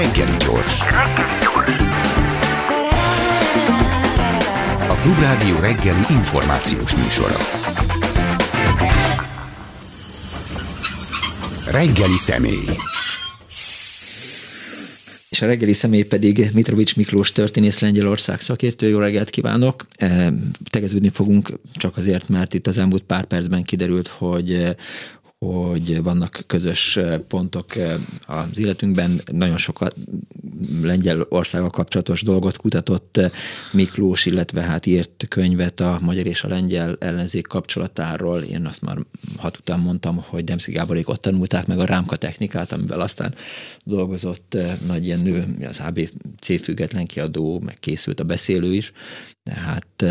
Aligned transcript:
Reggeli 0.00 0.36
gyors. 0.36 0.80
A 4.88 4.94
Klubrádió 5.02 5.58
reggeli 5.58 6.04
információs 6.10 6.94
műsora. 6.94 7.36
Reggeli 11.70 12.16
személy. 12.16 12.64
És 15.28 15.42
a 15.42 15.46
reggeli 15.46 15.72
személy 15.72 16.02
pedig 16.02 16.50
Mitrovics 16.54 16.96
Miklós 16.96 17.32
történész 17.32 17.78
Lengyelország 17.78 18.40
szakértő. 18.40 18.88
Jó 18.88 18.98
reggelt 18.98 19.30
kívánok! 19.30 19.86
Tegeződni 20.70 21.08
fogunk 21.08 21.52
csak 21.74 21.96
azért, 21.96 22.28
mert 22.28 22.54
itt 22.54 22.66
az 22.66 22.78
elmúlt 22.78 23.02
pár 23.02 23.24
percben 23.24 23.62
kiderült, 23.62 24.08
hogy 24.08 24.76
hogy 25.46 26.02
vannak 26.02 26.44
közös 26.46 26.98
pontok 27.28 27.66
az 28.26 28.58
életünkben. 28.58 29.20
Nagyon 29.32 29.58
sokat 29.58 29.96
lengyel 30.82 31.26
országgal 31.28 31.70
kapcsolatos 31.70 32.22
dolgot 32.22 32.56
kutatott 32.56 33.20
Miklós, 33.72 34.26
illetve 34.26 34.62
hát 34.62 34.86
írt 34.86 35.26
könyvet 35.28 35.80
a 35.80 35.98
magyar 36.02 36.26
és 36.26 36.44
a 36.44 36.48
lengyel 36.48 36.96
ellenzék 36.98 37.46
kapcsolatáról. 37.46 38.42
Én 38.42 38.66
azt 38.66 38.82
már 38.82 38.98
hat 39.36 39.56
után 39.58 39.80
mondtam, 39.80 40.16
hogy 40.16 40.44
Demszki 40.44 40.72
Gáborék 40.72 41.08
ott 41.08 41.22
tanulták 41.22 41.66
meg 41.66 41.78
a 41.78 41.84
rámka 41.84 42.16
technikát, 42.16 42.72
amivel 42.72 43.00
aztán 43.00 43.34
dolgozott 43.84 44.56
Nagy 44.86 45.06
Jenő, 45.06 45.44
az 45.68 45.80
ABC 45.80 46.62
független 46.62 47.06
kiadó, 47.06 47.60
meg 47.64 47.76
készült 47.78 48.20
a 48.20 48.24
beszélő 48.24 48.74
is, 48.74 48.92
tehát 49.54 50.02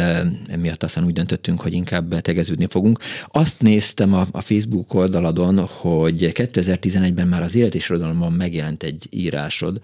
emiatt 0.48 0.84
aztán 0.84 1.06
úgy 1.06 1.14
döntöttünk, 1.14 1.62
hogy 1.62 1.74
inkább 1.74 2.20
tegeződni 2.22 2.68
fogunk. 2.70 3.00
Azt 3.26 3.62
néztem 3.62 4.14
a, 4.14 4.28
a 4.32 4.42
Facebook 4.42 4.94
oldaladon, 4.94 5.58
hogy 5.58 6.32
2011-ben 6.34 7.28
már 7.28 7.44
az 7.44 7.56
élet 7.56 7.76
és 7.76 7.94
megjelent 8.38 8.84
egy 8.84 9.08
írásod, 9.10 9.80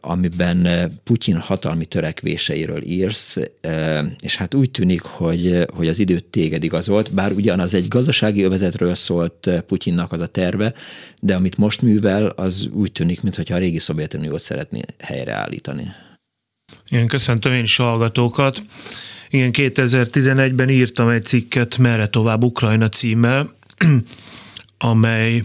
amiben 0.00 0.90
Putyin 1.04 1.36
hatalmi 1.36 1.84
törekvéseiről 1.84 2.82
írsz, 2.82 3.36
és 4.20 4.36
hát 4.36 4.54
úgy 4.54 4.70
tűnik, 4.70 5.02
hogy, 5.02 5.64
hogy 5.74 5.88
az 5.88 5.98
időt 5.98 6.24
téged 6.24 6.64
igazolt, 6.64 7.12
bár 7.12 7.32
ugyanaz 7.32 7.74
egy 7.74 7.88
gazdasági 7.88 8.42
övezetről 8.42 8.94
szólt 8.94 9.50
Putyinnak 9.66 10.12
az 10.12 10.20
a 10.20 10.26
terve, 10.26 10.72
de 11.20 11.34
amit 11.34 11.56
most 11.56 11.82
művel, 11.82 12.26
az 12.26 12.68
úgy 12.72 12.92
tűnik, 12.92 13.22
mintha 13.22 13.54
a 13.54 13.58
régi 13.58 13.78
Szovjetuniót 13.78 14.40
szeretné 14.40 14.80
helyreállítani. 14.98 15.84
Igen, 16.90 17.06
köszöntöm 17.06 17.52
én 17.52 17.62
is 17.62 17.76
hallgatókat. 17.76 18.62
Igen, 19.30 19.50
2011-ben 19.52 20.68
írtam 20.68 21.08
egy 21.08 21.24
cikket 21.24 21.78
Merre 21.78 22.06
tovább 22.06 22.44
Ukrajna 22.44 22.88
címmel, 22.88 23.54
amely 24.78 25.42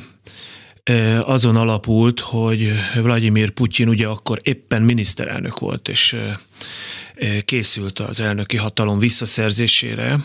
e, 0.84 1.22
azon 1.22 1.56
alapult, 1.56 2.20
hogy 2.20 2.72
Vladimir 2.96 3.50
Putyin 3.50 3.88
ugye 3.88 4.08
akkor 4.08 4.40
éppen 4.44 4.82
miniszterelnök 4.82 5.60
volt, 5.60 5.88
és 5.88 6.14
e, 6.14 6.40
e, 7.16 7.42
készült 7.42 8.00
az 8.00 8.20
elnöki 8.20 8.58
hatalom 8.58 8.98
visszaszerzésére. 8.98 10.20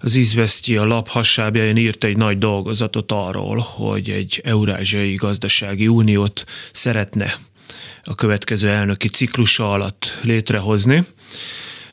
Az 0.00 0.36
a 0.76 0.84
lap 0.84 1.08
hasábján 1.08 1.76
írt 1.76 2.04
egy 2.04 2.16
nagy 2.16 2.38
dolgozatot 2.38 3.12
arról, 3.12 3.58
hogy 3.58 4.10
egy 4.10 4.40
eurázsiai 4.44 5.14
gazdasági 5.14 5.88
uniót 5.88 6.44
szeretne 6.72 7.34
a 8.06 8.14
következő 8.14 8.68
elnöki 8.68 9.08
ciklusa 9.08 9.72
alatt 9.72 10.18
létrehozni. 10.22 11.04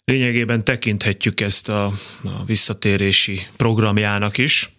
Lényegében 0.04 0.64
tekinthetjük 0.64 1.42
ezt 1.42 1.70
a, 1.70 1.86
a 2.24 2.46
visszatérési 2.46 3.48
programjának 3.58 4.38
is. 4.38 4.74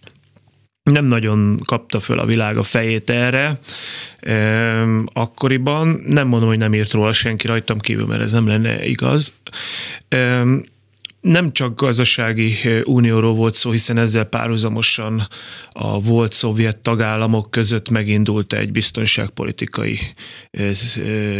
Nem 0.91 1.05
nagyon 1.05 1.61
kapta 1.65 2.01
föl 2.01 2.19
a 2.19 2.27
világ 2.27 2.57
a 2.57 2.62
fejét 2.62 3.11
erre. 3.11 3.59
Akkoriban 5.12 6.03
nem 6.07 6.29
mondom, 6.29 6.49
hogy 6.49 6.59
nem 6.59 6.75
írt 6.75 6.93
róla 6.93 7.12
senki 7.12 7.47
rajtam 7.47 7.79
kívül, 7.79 8.07
mert 8.07 8.23
ez 8.23 8.33
nem 8.33 8.47
lenne 8.47 8.87
igaz. 8.87 9.33
Nem 11.25 11.53
csak 11.53 11.80
gazdasági 11.80 12.56
unióról 12.82 13.34
volt 13.34 13.54
szó, 13.54 13.71
hiszen 13.71 13.97
ezzel 13.97 14.25
párhuzamosan 14.25 15.28
a 15.71 16.00
volt 16.00 16.32
szovjet 16.32 16.81
tagállamok 16.81 17.50
között 17.50 17.91
megindult 17.91 18.53
egy 18.53 18.72
biztonságpolitikai 18.72 19.99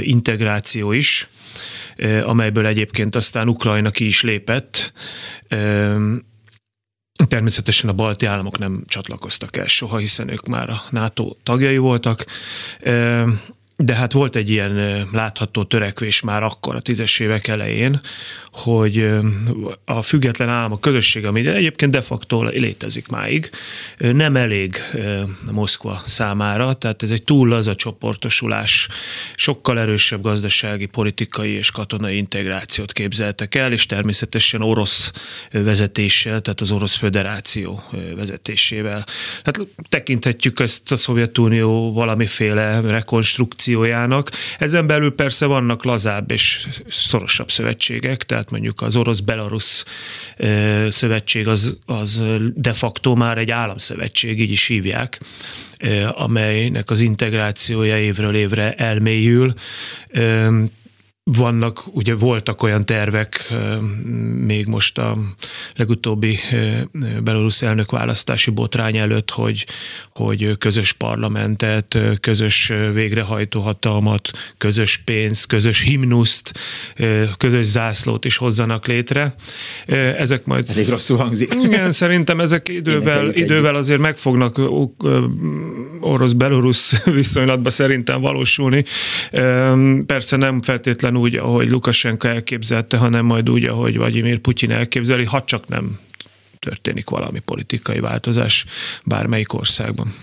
integráció 0.01 0.93
is, 0.93 1.29
amelyből 2.23 2.67
egyébként 2.67 3.17
aztán 3.17 3.49
Ukrajna 3.49 3.91
ki 3.91 4.05
is 4.07 4.23
lépett. 4.23 4.93
Természetesen 7.29 7.91
a 7.91 7.95
balti 7.95 8.27
államok 8.27 8.59
nem 8.59 8.85
csatlakoztak 8.87 9.57
el 9.57 9.67
soha, 9.67 9.97
hiszen 9.97 10.29
ők 10.29 10.47
már 10.47 10.71
a 10.71 10.83
NATO 10.91 11.37
tagjai 11.43 11.79
voltak. 11.79 12.25
De 13.77 13.95
hát 13.95 14.13
volt 14.13 14.37
egy 14.37 14.51
ilyen 14.51 15.07
látható 15.13 15.65
törekvés 15.65 16.21
már 16.21 16.43
akkor 16.43 16.75
a 16.75 16.81
tízes 16.81 17.19
évek 17.19 17.47
elején, 17.47 18.01
hogy 18.53 19.11
a 19.85 20.03
független 20.03 20.49
államok 20.49 20.81
közössége, 20.81 21.29
ami 21.29 21.47
egyébként 21.47 21.93
de 21.93 22.01
facto 22.01 22.43
létezik 22.43 23.09
máig, 23.09 23.51
nem 23.99 24.37
elég 24.37 24.77
Moszkva 25.53 26.03
számára, 26.07 26.73
tehát 26.73 27.03
ez 27.03 27.11
egy 27.11 27.23
túl 27.23 27.53
az 27.53 27.67
a 27.67 27.75
csoportosulás, 27.75 28.89
sokkal 29.35 29.79
erősebb 29.79 30.23
gazdasági, 30.23 30.87
politikai 30.87 31.51
és 31.51 31.71
katonai 31.71 32.17
integrációt 32.17 32.93
képzeltek 32.93 33.55
el, 33.55 33.73
és 33.73 33.87
természetesen 33.87 34.63
orosz 34.63 35.13
vezetéssel, 35.51 36.41
tehát 36.41 36.61
az 36.61 36.71
Orosz 36.71 36.97
Föderáció 36.97 37.83
vezetésével. 38.17 39.05
Tehát 39.43 39.71
tekinthetjük 39.89 40.61
ezt 40.61 40.93
a 40.93 40.97
Szovjetunió 40.97 41.93
valamiféle 41.93 42.81
rekonstrukciójának. 43.65 44.31
Ezen 44.59 44.87
belül 44.87 45.15
persze 45.15 45.47
vannak 45.47 45.85
lazább 45.85 46.31
és 46.31 46.67
szorosabb 46.89 47.51
szövetségek, 47.51 48.23
tehát 48.23 48.51
mondjuk 48.51 48.83
az 48.83 48.97
orosz-belarusz 48.97 49.85
szövetség 50.91 51.49
az, 51.49 51.77
az 51.87 52.23
de 52.55 52.73
facto 52.73 53.15
már 53.15 53.39
egy 53.39 53.51
államszövetség, 53.51 54.41
így 54.41 54.51
is 54.51 54.67
hívják, 54.67 55.21
amelynek 56.13 56.91
az 56.91 57.01
integrációja 57.01 57.99
évről 57.99 58.35
évre 58.35 58.75
elmélyül 58.75 59.55
vannak, 61.25 61.83
ugye 61.87 62.15
voltak 62.15 62.63
olyan 62.63 62.85
tervek 62.85 63.53
még 64.45 64.67
most 64.67 64.99
a 64.99 65.17
legutóbbi 65.77 66.39
belorusz 67.23 67.63
elnök 67.63 67.91
választási 67.91 68.51
botrány 68.51 68.97
előtt, 68.97 69.31
hogy, 69.31 69.67
hogy 70.11 70.59
közös 70.59 70.93
parlamentet, 70.93 71.99
közös 72.21 72.73
végrehajtó 72.93 73.61
hatalmat, 73.61 74.31
közös 74.59 75.03
pénzt, 75.05 75.47
közös 75.47 75.81
himnuszt, 75.81 76.59
közös 77.37 77.65
zászlót 77.65 78.25
is 78.25 78.37
hozzanak 78.37 78.87
létre. 78.87 79.35
Ezek 80.19 80.45
majd... 80.45 80.65
Elég 80.69 80.89
rosszul 80.89 81.17
hangzik. 81.17 81.55
Igen, 81.65 81.93
szerintem 81.93 82.41
ezek 82.41 82.69
idővel, 82.69 83.35
idővel 83.35 83.75
azért 83.75 84.01
meg 84.01 84.17
fognak 84.17 84.61
orosz-belorusz 86.01 87.05
viszonylatban 87.05 87.73
szerintem 87.73 88.21
valósulni. 88.21 88.85
Persze 90.07 90.37
nem 90.37 90.61
feltétlenül 90.61 91.13
nem 91.15 91.23
úgy, 91.23 91.37
ahogy 91.37 91.69
Lukasenka 91.69 92.29
elképzelte, 92.29 92.97
hanem 92.97 93.25
majd 93.25 93.51
úgy, 93.51 93.65
ahogy 93.65 93.97
Vladimir 93.97 94.39
Putyin 94.39 94.71
elképzeli, 94.71 95.25
ha 95.25 95.45
csak 95.45 95.69
nem 95.69 95.99
történik 96.59 97.11
valami 97.11 97.39
politikai 97.39 98.01
változás 98.01 98.65
bármelyik 99.05 99.53
országban. 99.53 100.15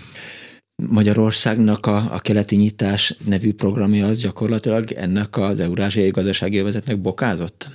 Magyarországnak 0.90 1.86
a, 1.86 2.14
a 2.14 2.18
keleti 2.18 2.56
nyitás 2.56 3.14
nevű 3.24 3.52
programja 3.52 4.06
az 4.06 4.18
gyakorlatilag 4.20 4.90
ennek 4.90 5.36
az 5.36 5.58
Eurázsiai 5.58 6.10
Gazdasági 6.10 6.58
Övezetnek 6.58 7.00
bokázott? 7.00 7.68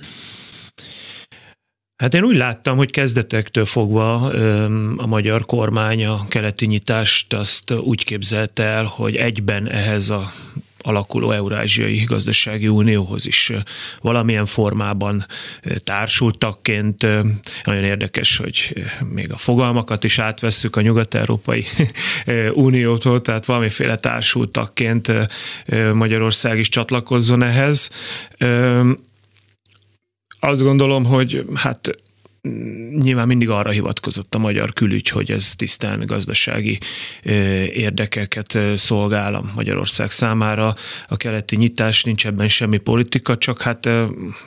Hát 1.96 2.14
én 2.14 2.24
úgy 2.24 2.36
láttam, 2.36 2.76
hogy 2.76 2.90
kezdetektől 2.90 3.64
fogva 3.64 4.14
a 4.96 5.06
magyar 5.06 5.46
kormány 5.46 6.04
a 6.04 6.24
keleti 6.28 6.66
nyitást 6.66 7.32
azt 7.32 7.70
úgy 7.70 8.04
képzelte 8.04 8.62
el, 8.62 8.84
hogy 8.84 9.16
egyben 9.16 9.68
ehhez 9.68 10.10
a 10.10 10.32
alakuló 10.78 11.30
Eurázsiai 11.30 12.04
Gazdasági 12.04 12.68
Unióhoz 12.68 13.26
is 13.26 13.52
valamilyen 14.00 14.46
formában 14.46 15.26
társultakként. 15.84 17.06
Nagyon 17.64 17.84
érdekes, 17.84 18.36
hogy 18.36 18.74
még 19.12 19.32
a 19.32 19.36
fogalmakat 19.36 20.04
is 20.04 20.18
átvesszük 20.18 20.76
a 20.76 20.80
Nyugat-Európai 20.80 21.64
Uniótól, 22.52 23.20
tehát 23.20 23.44
valamiféle 23.44 23.96
társultakként 23.96 25.12
Magyarország 25.92 26.58
is 26.58 26.68
csatlakozzon 26.68 27.42
ehhez. 27.42 27.90
Azt 30.40 30.62
gondolom, 30.62 31.04
hogy 31.04 31.44
hát 31.54 31.90
nyilván 32.98 33.26
mindig 33.26 33.48
arra 33.48 33.70
hivatkozott 33.70 34.34
a 34.34 34.38
magyar 34.38 34.72
külügy, 34.72 35.08
hogy 35.08 35.30
ez 35.30 35.54
tisztán 35.56 36.06
gazdasági 36.06 36.78
érdekeket 37.72 38.58
szolgál 38.76 39.34
a 39.34 39.44
Magyarország 39.54 40.10
számára. 40.10 40.74
A 41.08 41.16
keleti 41.16 41.56
nyitás 41.56 42.04
nincs 42.04 42.26
ebben 42.26 42.48
semmi 42.48 42.78
politika, 42.78 43.38
csak 43.38 43.62
hát 43.62 43.88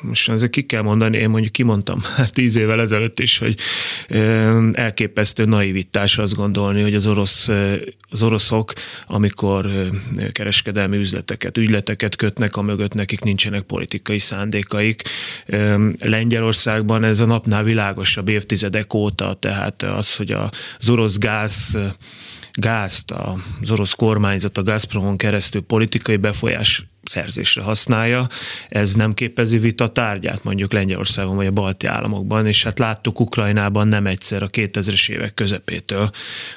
most 0.01 0.29
azért 0.29 0.51
ki 0.51 0.61
kell 0.61 0.81
mondani, 0.81 1.17
én 1.17 1.29
mondjuk 1.29 1.51
kimondtam 1.51 2.01
már 2.17 2.29
tíz 2.29 2.55
évvel 2.55 2.81
ezelőtt 2.81 3.19
is, 3.19 3.37
hogy 3.37 3.55
elképesztő 4.73 5.45
naivitás 5.45 6.17
azt 6.17 6.35
gondolni, 6.35 6.81
hogy 6.81 6.95
az, 6.95 7.07
orosz, 7.07 7.49
az 8.09 8.23
oroszok, 8.23 8.73
amikor 9.07 9.69
kereskedelmi 10.31 10.97
üzleteket, 10.97 11.57
ügyleteket 11.57 12.15
kötnek, 12.15 12.55
a 12.55 12.61
mögött 12.61 12.93
nekik 12.93 13.23
nincsenek 13.23 13.61
politikai 13.61 14.19
szándékaik. 14.19 15.01
Lengyelországban 15.99 17.03
ez 17.03 17.19
a 17.19 17.25
napnál 17.25 17.63
világosabb 17.81 18.29
évtizedek 18.29 18.93
óta, 18.93 19.33
tehát 19.33 19.83
az, 19.83 20.15
hogy 20.15 20.31
az 20.31 20.89
orosz 20.89 21.17
gáz 21.17 21.77
gázt 22.51 23.11
az 23.11 23.71
orosz 23.71 23.93
kormányzat 23.93 24.57
a 24.57 24.63
Gazpromon 24.63 25.17
keresztül 25.17 25.61
politikai 25.61 26.17
befolyás 26.17 26.85
szerzésre 27.03 27.61
használja, 27.61 28.27
ez 28.69 28.93
nem 28.93 29.13
képezi 29.13 29.57
vita 29.57 29.87
tárgyát 29.87 30.43
mondjuk 30.43 30.73
Lengyelországban 30.73 31.35
vagy 31.35 31.45
a 31.45 31.51
balti 31.51 31.87
államokban, 31.87 32.47
és 32.47 32.63
hát 32.63 32.79
láttuk 32.79 33.19
Ukrajnában 33.19 33.87
nem 33.87 34.07
egyszer 34.07 34.43
a 34.43 34.49
2000-es 34.49 35.09
évek 35.09 35.33
közepétől, 35.33 36.09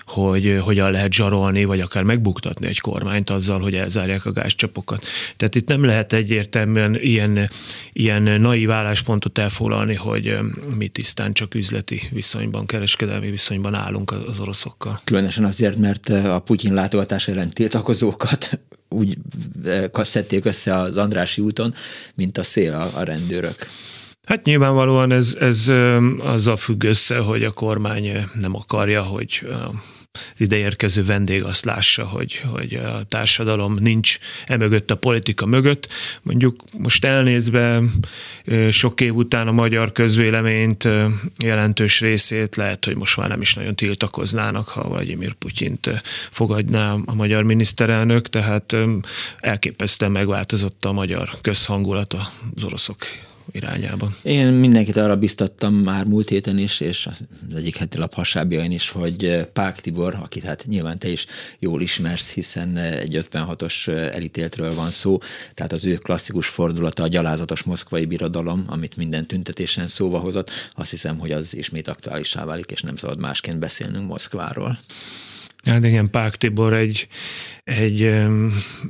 hogy 0.06 0.58
hogyan 0.60 0.90
lehet 0.90 1.12
zsarolni, 1.12 1.64
vagy 1.64 1.80
akár 1.80 2.02
megbuktatni 2.02 2.66
egy 2.66 2.80
kormányt 2.80 3.30
azzal, 3.30 3.60
hogy 3.60 3.74
elzárják 3.74 4.26
a 4.26 4.32
gázcsapokat. 4.32 5.04
Tehát 5.36 5.54
itt 5.54 5.68
nem 5.68 5.84
lehet 5.84 6.12
egyértelműen 6.12 6.94
ilyen, 7.00 7.50
ilyen 7.92 8.22
naív 8.22 8.70
álláspontot 8.70 9.38
elfoglalni, 9.38 9.94
hogy 9.94 10.38
mi 10.76 10.88
tisztán 10.88 11.32
csak 11.32 11.54
üzleti 11.54 12.02
viszonyban, 12.10 12.66
kereskedelmi 12.66 13.30
viszonyban 13.30 13.74
állunk 13.74 14.12
az 14.12 14.40
oroszokkal. 14.40 15.00
Különösen 15.04 15.44
azért, 15.44 15.76
mert 15.76 16.08
a 16.08 16.38
Putyin 16.38 16.74
látogatás 16.74 17.28
ellen 17.28 17.50
tiltakozókat 17.50 18.60
úgy 18.94 19.16
eh, 19.64 19.84
szedték 19.92 20.44
össze 20.44 20.76
az 20.76 20.96
Andrási 20.96 21.42
úton, 21.42 21.74
mint 22.16 22.38
a 22.38 22.42
szél 22.42 22.72
a, 22.72 22.90
a 22.98 23.02
rendőrök. 23.02 23.56
Hát 24.24 24.44
nyilvánvalóan 24.44 25.12
ez, 25.12 25.36
ez 25.40 25.72
azzal 26.18 26.56
függ 26.56 26.84
össze, 26.84 27.18
hogy 27.18 27.44
a 27.44 27.52
kormány 27.52 28.28
nem 28.40 28.54
akarja, 28.54 29.02
hogy 29.02 29.46
ideérkező 30.36 31.04
vendég 31.04 31.44
azt 31.44 31.64
lássa, 31.64 32.04
hogy, 32.04 32.42
hogy 32.52 32.74
a 32.74 33.02
társadalom 33.08 33.76
nincs 33.80 34.18
emögött 34.46 34.90
a 34.90 34.96
politika 34.96 35.46
mögött. 35.46 35.88
Mondjuk 36.22 36.62
most 36.78 37.04
elnézve 37.04 37.82
sok 38.70 39.00
év 39.00 39.14
után 39.14 39.48
a 39.48 39.52
magyar 39.52 39.92
közvéleményt 39.92 40.88
jelentős 41.38 42.00
részét 42.00 42.56
lehet, 42.56 42.84
hogy 42.84 42.96
most 42.96 43.16
már 43.16 43.28
nem 43.28 43.40
is 43.40 43.54
nagyon 43.54 43.74
tiltakoznának, 43.74 44.68
ha 44.68 44.88
Vladimir 44.88 45.32
Putyint 45.32 46.02
fogadná 46.30 46.96
a 47.04 47.14
magyar 47.14 47.42
miniszterelnök, 47.42 48.28
tehát 48.28 48.76
elképesztően 49.40 50.12
megváltozott 50.12 50.84
a 50.84 50.92
magyar 50.92 51.30
közhangulat 51.40 52.12
az 52.12 52.64
oroszok 52.64 53.06
irányában. 53.52 54.16
Én 54.22 54.46
mindenkit 54.46 54.96
arra 54.96 55.16
biztattam 55.16 55.74
már 55.74 56.04
múlt 56.04 56.28
héten 56.28 56.58
is, 56.58 56.80
és 56.80 57.06
az 57.06 57.22
egyik 57.54 57.76
heti 57.76 57.98
lap 57.98 58.14
hasábjain 58.14 58.70
is, 58.70 58.90
hogy 58.90 59.46
Pák 59.52 59.80
Tibor, 59.80 60.14
akit 60.14 60.44
hát 60.44 60.64
nyilván 60.66 60.98
te 60.98 61.08
is 61.08 61.26
jól 61.58 61.82
ismersz, 61.82 62.32
hiszen 62.32 62.76
egy 62.76 63.26
56-os 63.30 63.88
elítéltről 63.88 64.74
van 64.74 64.90
szó, 64.90 65.18
tehát 65.54 65.72
az 65.72 65.84
ő 65.84 65.94
klasszikus 65.94 66.48
fordulata 66.48 67.02
a 67.02 67.08
gyalázatos 67.08 67.62
moszkvai 67.62 68.06
birodalom, 68.06 68.64
amit 68.66 68.96
minden 68.96 69.26
tüntetésen 69.26 69.86
szóba 69.86 70.18
hozott, 70.18 70.50
azt 70.72 70.90
hiszem, 70.90 71.18
hogy 71.18 71.32
az 71.32 71.56
ismét 71.56 71.88
aktuálisá 71.88 72.44
válik, 72.44 72.70
és 72.70 72.80
nem 72.80 72.96
szabad 72.96 73.18
másként 73.18 73.58
beszélnünk 73.58 74.06
Moszkváról. 74.06 74.78
Hát 75.64 75.84
igen, 75.84 76.10
Pák 76.10 76.36
Tibor 76.36 76.72
egy, 76.72 77.08
egy 77.64 78.14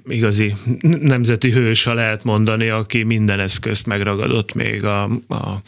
igazi 0.07 0.55
nemzeti 1.01 1.51
hős, 1.51 1.85
ha 1.85 1.95
lehet 1.95 2.25
mondani, 2.25 2.69
aki 2.69 3.03
minden 3.03 3.41
eszközt 3.41 3.87
megragadott 3.87 4.55
még 4.55 4.85
a, 4.85 5.03
a 5.29 5.63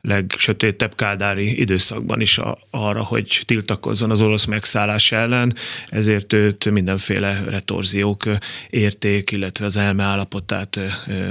legsötétebb 0.00 0.94
kádári 0.94 1.60
időszakban 1.60 2.20
is 2.20 2.38
a, 2.38 2.58
arra, 2.70 3.02
hogy 3.02 3.42
tiltakozzon 3.44 4.10
az 4.10 4.20
orosz 4.20 4.44
megszállás 4.44 5.12
ellen, 5.12 5.54
ezért 5.88 6.32
őt 6.32 6.70
mindenféle 6.70 7.44
retorziók 7.48 8.24
érték, 8.70 9.30
illetve 9.30 9.64
az 9.64 9.76
elme 9.76 10.02
állapotát 10.02 10.78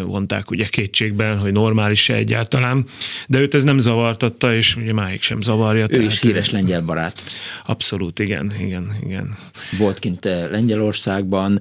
vonták 0.04 0.52
ugye 0.52 0.66
kétségben, 0.66 1.40
hogy 1.40 1.52
normális-e 1.52 2.14
egyáltalán, 2.14 2.86
de 3.28 3.40
őt 3.40 3.54
ez 3.54 3.64
nem 3.64 3.78
zavartatta, 3.78 4.56
és 4.56 4.76
ugye 4.76 4.94
máig 4.94 5.22
sem 5.22 5.42
zavarja. 5.42 5.86
Ő 5.90 6.02
is 6.02 6.22
híres 6.22 6.50
lengyel 6.50 6.82
barát. 6.82 7.22
Abszolút, 7.66 8.20
igen, 8.20 8.52
igen, 8.60 8.96
igen. 9.04 9.38
Volt 9.78 10.00
kint 10.00 10.26
Lengyelországban, 11.18 11.60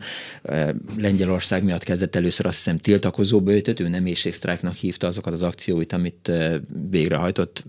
Lengyelország 0.96 1.64
miatt 1.64 1.82
kezdett 1.82 2.16
először 2.16 2.46
azt 2.46 2.56
hiszem 2.56 2.78
tiltakozóba 2.78 3.52
őt, 3.52 3.80
ő 3.80 3.88
nem 3.88 4.06
éjségsztrájknak 4.06 4.74
hívta 4.74 5.06
azokat 5.06 5.32
az 5.32 5.42
akcióit, 5.42 5.92
amit 5.92 6.32
végrehajtott. 6.90 7.64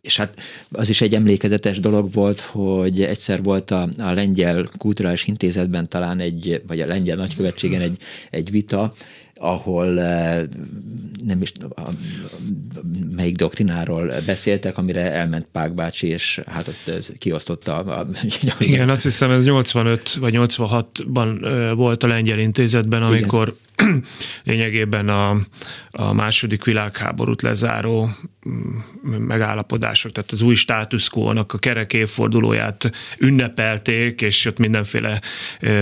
És 0.00 0.16
hát 0.16 0.34
az 0.70 0.88
is 0.88 1.00
egy 1.00 1.14
emlékezetes 1.14 1.80
dolog 1.80 2.12
volt, 2.12 2.40
hogy 2.40 3.02
egyszer 3.02 3.42
volt 3.42 3.70
a, 3.70 3.88
a 3.98 4.12
Lengyel 4.12 4.68
Kulturális 4.78 5.26
Intézetben 5.26 5.88
talán 5.88 6.20
egy, 6.20 6.62
vagy 6.66 6.80
a 6.80 6.86
Lengyel 6.86 7.16
Nagykövetségen 7.16 7.80
egy, 7.80 7.98
egy 8.30 8.50
vita, 8.50 8.94
ahol 9.38 10.00
eh, 10.00 10.42
nem 11.24 11.42
is 11.42 11.52
melyik 13.16 13.36
doktrináról 13.36 14.12
beszéltek, 14.26 14.78
amire 14.78 15.12
elment 15.12 15.46
Pák 15.52 15.74
bácsi, 15.74 16.06
és 16.06 16.40
hát 16.46 16.68
ott 16.68 16.82
eh, 16.86 16.98
kiosztotta. 17.18 17.78
A, 17.78 18.06
Igen, 18.58 18.88
azt 18.88 19.02
hiszem 19.02 19.30
ez 19.30 19.44
85 19.44 20.14
vagy 20.14 20.34
86-ban 20.36 21.44
eh, 21.44 21.74
volt 21.74 22.02
a 22.02 22.06
lengyel 22.06 22.38
intézetben, 22.38 23.02
amikor 23.02 23.54
Igen. 23.78 24.04
lényegében 24.44 25.08
a, 25.08 25.36
a 25.90 26.12
második 26.12 26.64
világháborút 26.64 27.42
lezáró 27.42 28.10
mm, 28.48 28.76
megállapodások, 29.10 30.12
tehát 30.12 30.32
az 30.32 30.42
új 30.42 30.54
státuszkónak 30.54 31.52
a 31.52 31.58
kerek 31.58 31.92
évfordulóját 31.92 32.90
ünnepelték, 33.18 34.20
és 34.20 34.46
ott 34.46 34.58
mindenféle 34.58 35.20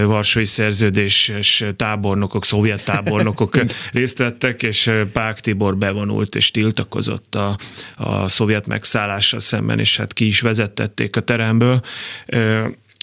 varsói 0.05 0.45
szerződéses 0.45 1.65
tábornokok, 1.77 2.45
szovjet 2.45 2.85
tábornokok 2.85 3.44
diákok 3.53 3.73
részt 3.93 4.19
vettek, 4.19 4.63
és 4.63 4.91
Pák 5.13 5.41
Tibor 5.41 5.77
bevonult 5.77 6.35
és 6.35 6.51
tiltakozott 6.51 7.35
a, 7.35 7.57
a 7.97 8.29
szovjet 8.29 8.67
megszállással 8.67 9.41
szemben, 9.41 9.79
és 9.79 9.97
hát 9.97 10.13
ki 10.13 10.27
is 10.27 10.41
vezettették 10.41 11.17
a 11.17 11.21
teremből. 11.21 11.81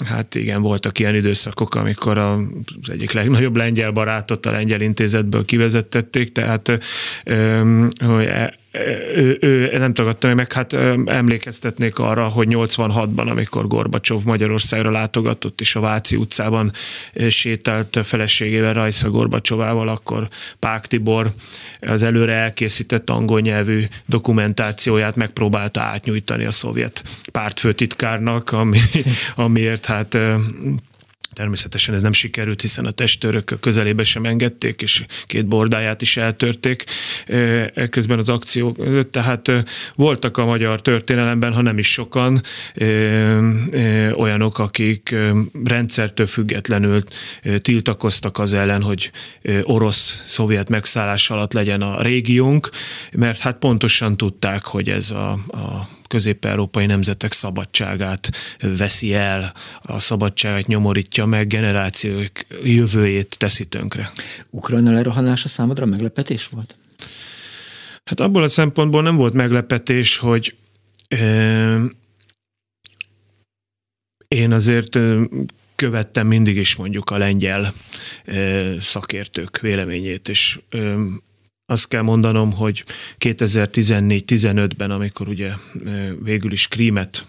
Hát 0.06 0.36
igen, 0.36 0.62
voltak 0.62 1.00
ilyen 1.00 1.16
időszakok, 1.16 1.76
amikor 1.76 2.18
az 2.18 2.40
egyik 2.88 3.12
legnagyobb 3.12 3.56
lengyel 3.56 3.92
barátot 3.92 4.46
a 4.46 4.52
lengyel 4.52 4.82
intézetből 4.82 5.46
kivezettették, 5.46 6.32
tehát 6.32 6.80
e, 7.24 8.60
ő, 9.16 9.38
ő 9.42 9.78
nem 9.78 9.94
tagadta 9.94 10.36
meg, 10.36 10.52
hát 10.52 10.74
emlékeztetnék 11.06 12.00
arra, 12.00 12.28
hogy 12.28 12.48
86-ban, 12.52 13.30
amikor 13.30 13.68
Gorbacsov 13.68 14.24
Magyarországra 14.24 14.92
látogatott, 14.92 15.62
és 15.62 15.76
a 15.76 15.80
Váci 15.80 16.16
utcában 16.16 16.72
sétált 17.30 18.00
feleségével, 18.04 18.74
Rajsza 18.74 19.10
Gorbacsovával, 19.10 19.88
akkor 19.88 20.28
Pák 20.60 20.88
Tibor 20.88 21.32
az 21.80 22.04
előre 22.04 22.34
elkészített 22.34 23.10
angol 23.10 23.40
nyelvű 23.40 23.84
dokumentációját 24.06 25.16
megpróbálta 25.16 25.82
átnyújtani 25.82 26.46
a 26.46 26.52
szovjet 26.52 27.04
pártfőtitkárnak, 27.32 28.52
ami, 28.52 28.80
amiért 29.36 29.86
hát 29.86 30.18
Természetesen 31.34 31.96
ez 31.96 32.02
nem 32.02 32.12
sikerült, 32.12 32.62
hiszen 32.62 32.86
a 32.86 32.92
testőrök 32.92 33.58
közelébe 33.60 34.04
sem 34.04 34.26
engedték, 34.26 34.82
és 34.82 35.06
két 35.26 35.46
bordáját 35.46 36.02
is 36.02 36.18
eltörték 36.18 36.84
közben 37.90 38.20
az 38.20 38.30
akció 38.30 38.78
Tehát 39.12 39.52
voltak 39.96 40.38
a 40.38 40.46
magyar 40.46 40.82
történelemben, 40.82 41.54
ha 41.54 41.62
nem 41.62 41.78
is 41.78 41.92
sokan, 41.92 42.42
olyanok, 44.14 44.60
akik 44.60 45.16
rendszertől 45.64 46.26
függetlenül 46.26 47.04
tiltakoztak 47.62 48.40
az 48.40 48.54
ellen, 48.54 48.82
hogy 48.82 49.12
orosz-szovjet 49.64 50.70
megszállás 50.70 51.30
alatt 51.30 51.54
legyen 51.54 51.82
a 51.82 52.02
régiónk, 52.02 52.70
mert 53.12 53.40
hát 53.40 53.58
pontosan 53.58 54.18
tudták, 54.18 54.66
hogy 54.66 54.90
ez 54.90 55.12
a, 55.12 55.32
a 55.32 55.88
közép-európai 56.12 56.86
nemzetek 56.86 57.32
szabadságát 57.32 58.30
veszi 58.60 59.14
el, 59.14 59.54
a 59.82 60.00
szabadságát 60.00 60.68
nyomorítja 60.68 61.26
meg, 61.26 61.48
generációk 61.48 62.32
jövőjét 62.64 63.36
teszi 63.38 63.66
tönkre. 63.66 64.12
Ukrajna 64.50 64.92
lerohanása 64.92 65.48
számodra 65.48 65.86
meglepetés 65.86 66.48
volt? 66.48 66.76
Hát 68.04 68.20
abból 68.20 68.44
a 68.44 68.48
szempontból 68.48 69.02
nem 69.02 69.16
volt 69.16 69.34
meglepetés, 69.34 70.18
hogy 70.18 70.56
euh, 71.08 71.84
én 74.28 74.52
azért 74.52 74.98
követtem 75.76 76.28
mindig 76.28 76.58
is 76.58 76.76
mondjuk 76.76 77.10
a 77.10 77.18
lengyel 77.18 77.74
szakértők 78.82 79.60
véleményét, 79.60 80.30
és 80.30 80.60
azt 81.72 81.88
kell 81.88 82.02
mondanom, 82.02 82.54
hogy 82.54 82.84
2014-15-ben, 83.20 84.92
amikor 84.92 85.28
ugye 85.28 85.52
végül 86.24 86.52
is 86.52 86.68
Krímet 86.68 87.26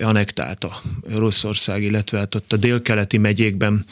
anektálta 0.00 0.80
Oroszország, 1.14 1.82
illetve 1.82 2.18
hát 2.18 2.34
ott 2.34 2.52
a 2.52 2.56
délkeleti 2.56 3.18
megyékben 3.18 3.84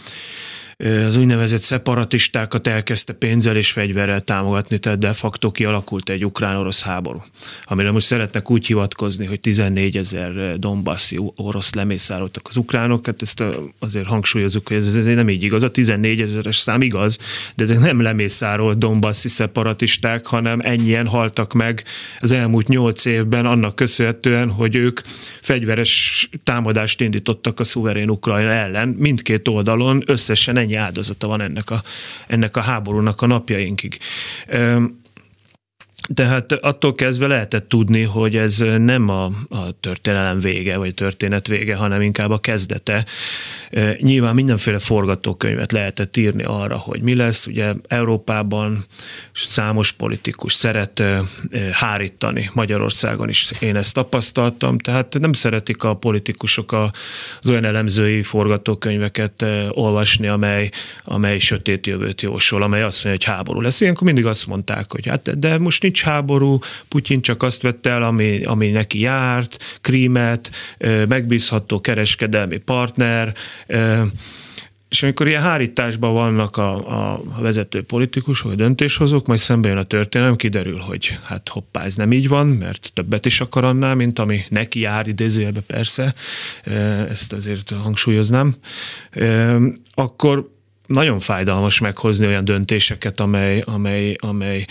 az 0.84 1.16
úgynevezett 1.16 1.60
szeparatistákat 1.60 2.66
elkezdte 2.66 3.12
pénzzel 3.12 3.56
és 3.56 3.72
fegyverrel 3.72 4.20
támogatni, 4.20 4.78
tehát 4.78 4.98
de 4.98 5.12
facto 5.12 5.50
kialakult 5.50 6.08
egy 6.08 6.24
ukrán-orosz 6.24 6.82
háború, 6.82 7.22
amire 7.64 7.90
most 7.90 8.06
szeretnek 8.06 8.50
úgy 8.50 8.66
hivatkozni, 8.66 9.26
hogy 9.26 9.40
14 9.40 9.96
ezer 9.96 10.58
Donbasszi 10.58 11.20
orosz 11.36 11.74
lemészároltak 11.74 12.46
az 12.48 12.56
ukránok, 12.56 13.06
hát 13.06 13.22
ezt 13.22 13.44
azért 13.78 14.06
hangsúlyozunk, 14.06 14.68
hogy 14.68 14.76
ez, 14.76 14.94
ez 14.94 15.04
nem 15.04 15.28
így 15.28 15.42
igaz, 15.42 15.62
a 15.62 15.70
14 15.70 16.20
ezeres 16.20 16.56
szám 16.56 16.82
igaz, 16.82 17.18
de 17.54 17.62
ezek 17.62 17.78
nem 17.78 18.00
lemészárolt 18.00 18.78
Donbasszi 18.78 19.28
szeparatisták, 19.28 20.26
hanem 20.26 20.60
ennyien 20.62 21.06
haltak 21.06 21.52
meg 21.52 21.84
az 22.20 22.32
elmúlt 22.32 22.68
nyolc 22.68 23.04
évben 23.04 23.46
annak 23.46 23.76
köszönhetően, 23.76 24.50
hogy 24.50 24.74
ők 24.74 25.00
fegyveres 25.40 26.28
támadást 26.44 27.00
indítottak 27.00 27.60
a 27.60 27.64
szuverén 27.64 28.10
Ukrajna 28.10 28.50
ellen, 28.50 28.88
mindkét 28.88 29.48
oldalon 29.48 30.02
összesen 30.06 30.56
ennyi 30.56 30.67
áldozata 30.74 31.26
van 31.26 31.40
ennek 31.40 31.70
a, 31.70 31.82
ennek 32.26 32.56
a 32.56 32.60
háborúnak 32.60 33.22
a 33.22 33.26
napjainkig. 33.26 33.98
Tehát 36.14 36.52
attól 36.52 36.94
kezdve 36.94 37.26
lehetett 37.26 37.68
tudni, 37.68 38.02
hogy 38.02 38.36
ez 38.36 38.58
nem 38.78 39.08
a, 39.08 39.24
a 39.48 39.80
történelem 39.80 40.38
vége, 40.38 40.76
vagy 40.76 40.94
történet 40.94 41.46
vége, 41.46 41.76
hanem 41.76 42.00
inkább 42.00 42.30
a 42.30 42.38
kezdete. 42.38 43.04
Nyilván 44.00 44.34
mindenféle 44.34 44.78
forgatókönyvet 44.78 45.72
lehetett 45.72 46.16
írni 46.16 46.42
arra, 46.42 46.76
hogy 46.76 47.00
mi 47.00 47.14
lesz. 47.14 47.46
Ugye 47.46 47.72
Európában 47.88 48.84
számos 49.32 49.92
politikus 49.92 50.52
szeret 50.52 51.02
hárítani, 51.72 52.50
Magyarországon 52.52 53.28
is 53.28 53.50
én 53.60 53.76
ezt 53.76 53.94
tapasztaltam, 53.94 54.78
tehát 54.78 55.18
nem 55.18 55.32
szeretik 55.32 55.84
a 55.84 55.94
politikusok 55.94 56.72
az 56.72 57.50
olyan 57.50 57.64
elemzői 57.64 58.22
forgatókönyveket 58.22 59.44
olvasni, 59.70 60.26
amely, 60.26 60.70
amely 61.04 61.38
sötét 61.38 61.86
jövőt 61.86 62.22
jósol, 62.22 62.62
amely 62.62 62.82
azt 62.82 63.04
mondja, 63.04 63.24
hogy 63.26 63.36
háború 63.36 63.60
lesz. 63.60 63.80
Ilyenkor 63.80 64.06
mindig 64.06 64.26
azt 64.26 64.46
mondták, 64.46 64.92
hogy 64.92 65.06
hát 65.06 65.38
de 65.38 65.58
most 65.58 65.82
nincs 65.82 66.02
háború, 66.02 66.58
Putyin 66.88 67.20
csak 67.20 67.42
azt 67.42 67.62
vette 67.62 67.90
el, 67.90 68.02
ami, 68.02 68.42
ami 68.44 68.68
neki 68.68 69.00
járt, 69.00 69.78
Krímet, 69.80 70.50
megbízható 71.08 71.80
kereskedelmi 71.80 72.56
partner, 72.58 73.34
és 74.88 75.02
amikor 75.02 75.26
ilyen 75.26 75.42
hárításban 75.42 76.12
vannak 76.12 76.56
a, 76.56 76.74
a 77.14 77.22
vezető 77.40 77.82
politikusok, 77.82 78.52
a 78.52 78.54
döntéshozók, 78.54 79.26
majd 79.26 79.38
szembe 79.38 79.68
jön 79.68 79.76
a 79.76 79.82
történelem, 79.82 80.36
kiderül, 80.36 80.78
hogy 80.78 81.18
hát 81.24 81.48
hoppá, 81.48 81.84
ez 81.84 81.94
nem 81.94 82.12
így 82.12 82.28
van, 82.28 82.46
mert 82.46 82.90
többet 82.94 83.26
is 83.26 83.40
akar 83.40 83.64
annál, 83.64 83.94
mint 83.94 84.18
ami 84.18 84.44
neki 84.48 84.80
jár 84.80 85.08
idézőjelbe 85.08 85.60
persze, 85.60 86.14
ezt 87.08 87.32
azért 87.32 87.70
hangsúlyoznám, 87.70 88.54
akkor 89.94 90.56
nagyon 90.88 91.18
fájdalmas 91.18 91.78
meghozni 91.78 92.26
olyan 92.26 92.44
döntéseket, 92.44 93.20
amely, 93.20 93.62
amely, 93.66 94.16
amely 94.20 94.64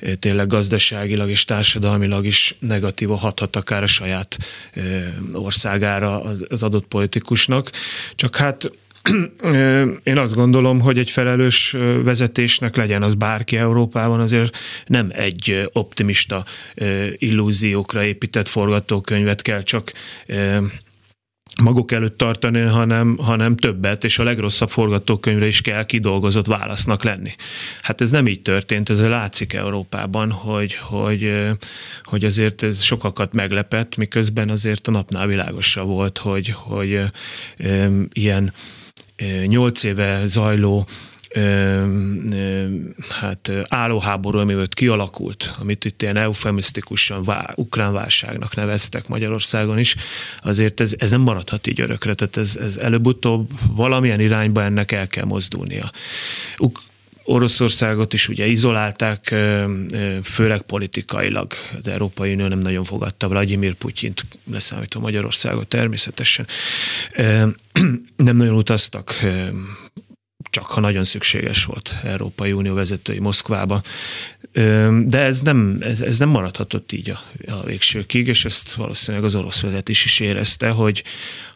eh, 0.00 0.12
tényleg 0.14 0.46
gazdaságilag 0.46 1.28
és 1.30 1.44
társadalmilag 1.44 2.26
is 2.26 2.54
negatíva 2.58 3.16
hathat 3.16 3.56
akár 3.56 3.82
a 3.82 3.86
saját 3.86 4.36
eh, 4.72 4.84
országára 5.32 6.22
az 6.48 6.62
adott 6.62 6.86
politikusnak. 6.86 7.70
Csak 8.14 8.36
hát 8.36 8.70
eh, 9.42 9.86
én 10.02 10.18
azt 10.18 10.34
gondolom, 10.34 10.80
hogy 10.80 10.98
egy 10.98 11.10
felelős 11.10 11.76
vezetésnek 12.02 12.76
legyen 12.76 13.02
az 13.02 13.14
bárki 13.14 13.56
Európában, 13.56 14.20
azért 14.20 14.56
nem 14.86 15.10
egy 15.14 15.68
optimista 15.72 16.44
illúziókra 17.18 18.04
épített 18.04 18.48
forgatókönyvet 18.48 19.42
kell 19.42 19.62
csak 19.62 19.92
maguk 21.62 21.92
előtt 21.92 22.18
tartani, 22.18 22.60
hanem, 22.60 23.16
hanem 23.16 23.56
többet, 23.56 24.04
és 24.04 24.18
a 24.18 24.22
legrosszabb 24.22 24.70
forgatókönyvre 24.70 25.46
is 25.46 25.60
kell 25.60 25.84
kidolgozott 25.84 26.46
válasznak 26.46 27.04
lenni. 27.04 27.30
Hát 27.82 28.00
ez 28.00 28.10
nem 28.10 28.26
így 28.26 28.42
történt, 28.42 28.90
ez 28.90 29.00
látszik 29.08 29.52
Európában, 29.52 30.30
hogy, 30.30 30.74
hogy, 30.74 31.48
hogy 32.02 32.24
azért 32.24 32.62
ez 32.62 32.82
sokakat 32.82 33.32
meglepett, 33.32 33.96
miközben 33.96 34.48
azért 34.48 34.88
a 34.88 34.90
napnál 34.90 35.26
világosabb 35.26 35.86
volt, 35.86 36.18
hogy, 36.18 36.54
hogy 36.56 37.00
ilyen 38.12 38.52
nyolc 39.46 39.82
éve 39.82 40.26
zajló 40.26 40.86
hát 43.08 43.50
állóháború, 43.68 44.38
ami 44.38 44.54
ott 44.56 44.74
kialakult, 44.74 45.54
amit 45.58 45.84
itt 45.84 46.02
ilyen 46.02 46.16
eufemisztikusan 46.16 47.24
vá, 47.24 47.52
ukrán 47.54 47.92
válságnak 47.92 48.54
neveztek 48.54 49.08
Magyarországon 49.08 49.78
is, 49.78 49.96
azért 50.42 50.80
ez, 50.80 50.94
ez 50.98 51.10
nem 51.10 51.20
maradhat 51.20 51.66
így 51.66 51.80
örökre, 51.80 52.14
tehát 52.14 52.36
ez, 52.36 52.56
ez 52.60 52.76
előbb-utóbb 52.76 53.50
valamilyen 53.66 54.20
irányba 54.20 54.62
ennek 54.62 54.92
el 54.92 55.06
kell 55.06 55.24
mozdulnia. 55.24 55.90
Uk- 56.58 56.82
Oroszországot 57.26 58.12
is 58.12 58.28
ugye 58.28 58.46
izolálták, 58.46 59.34
főleg 60.22 60.60
politikailag. 60.62 61.52
Az 61.78 61.88
Európai 61.88 62.32
Unió 62.32 62.46
nem 62.46 62.58
nagyon 62.58 62.84
fogadta 62.84 63.28
Vladimir 63.28 63.74
Putyint, 63.74 64.26
leszámítva 64.50 65.00
Magyarországot 65.00 65.66
természetesen. 65.66 66.46
Nem 68.16 68.36
nagyon 68.36 68.54
utaztak 68.54 69.20
csak 70.54 70.66
ha 70.66 70.80
nagyon 70.80 71.04
szükséges 71.04 71.64
volt 71.64 71.94
Európai 72.04 72.52
Unió 72.52 72.74
vezetői 72.74 73.18
Moszkvába. 73.18 73.82
De 75.00 75.18
ez 75.18 75.40
nem, 75.40 75.78
ez, 75.80 76.00
ez 76.00 76.18
nem 76.18 76.28
maradhatott 76.28 76.92
így 76.92 77.10
a, 77.10 77.20
a 77.52 77.64
végsőkig, 77.64 78.26
és 78.26 78.44
ezt 78.44 78.74
valószínűleg 78.74 79.24
az 79.24 79.34
orosz 79.34 79.60
vezetés 79.60 80.04
is 80.04 80.20
érezte, 80.20 80.68
hogy, 80.68 81.04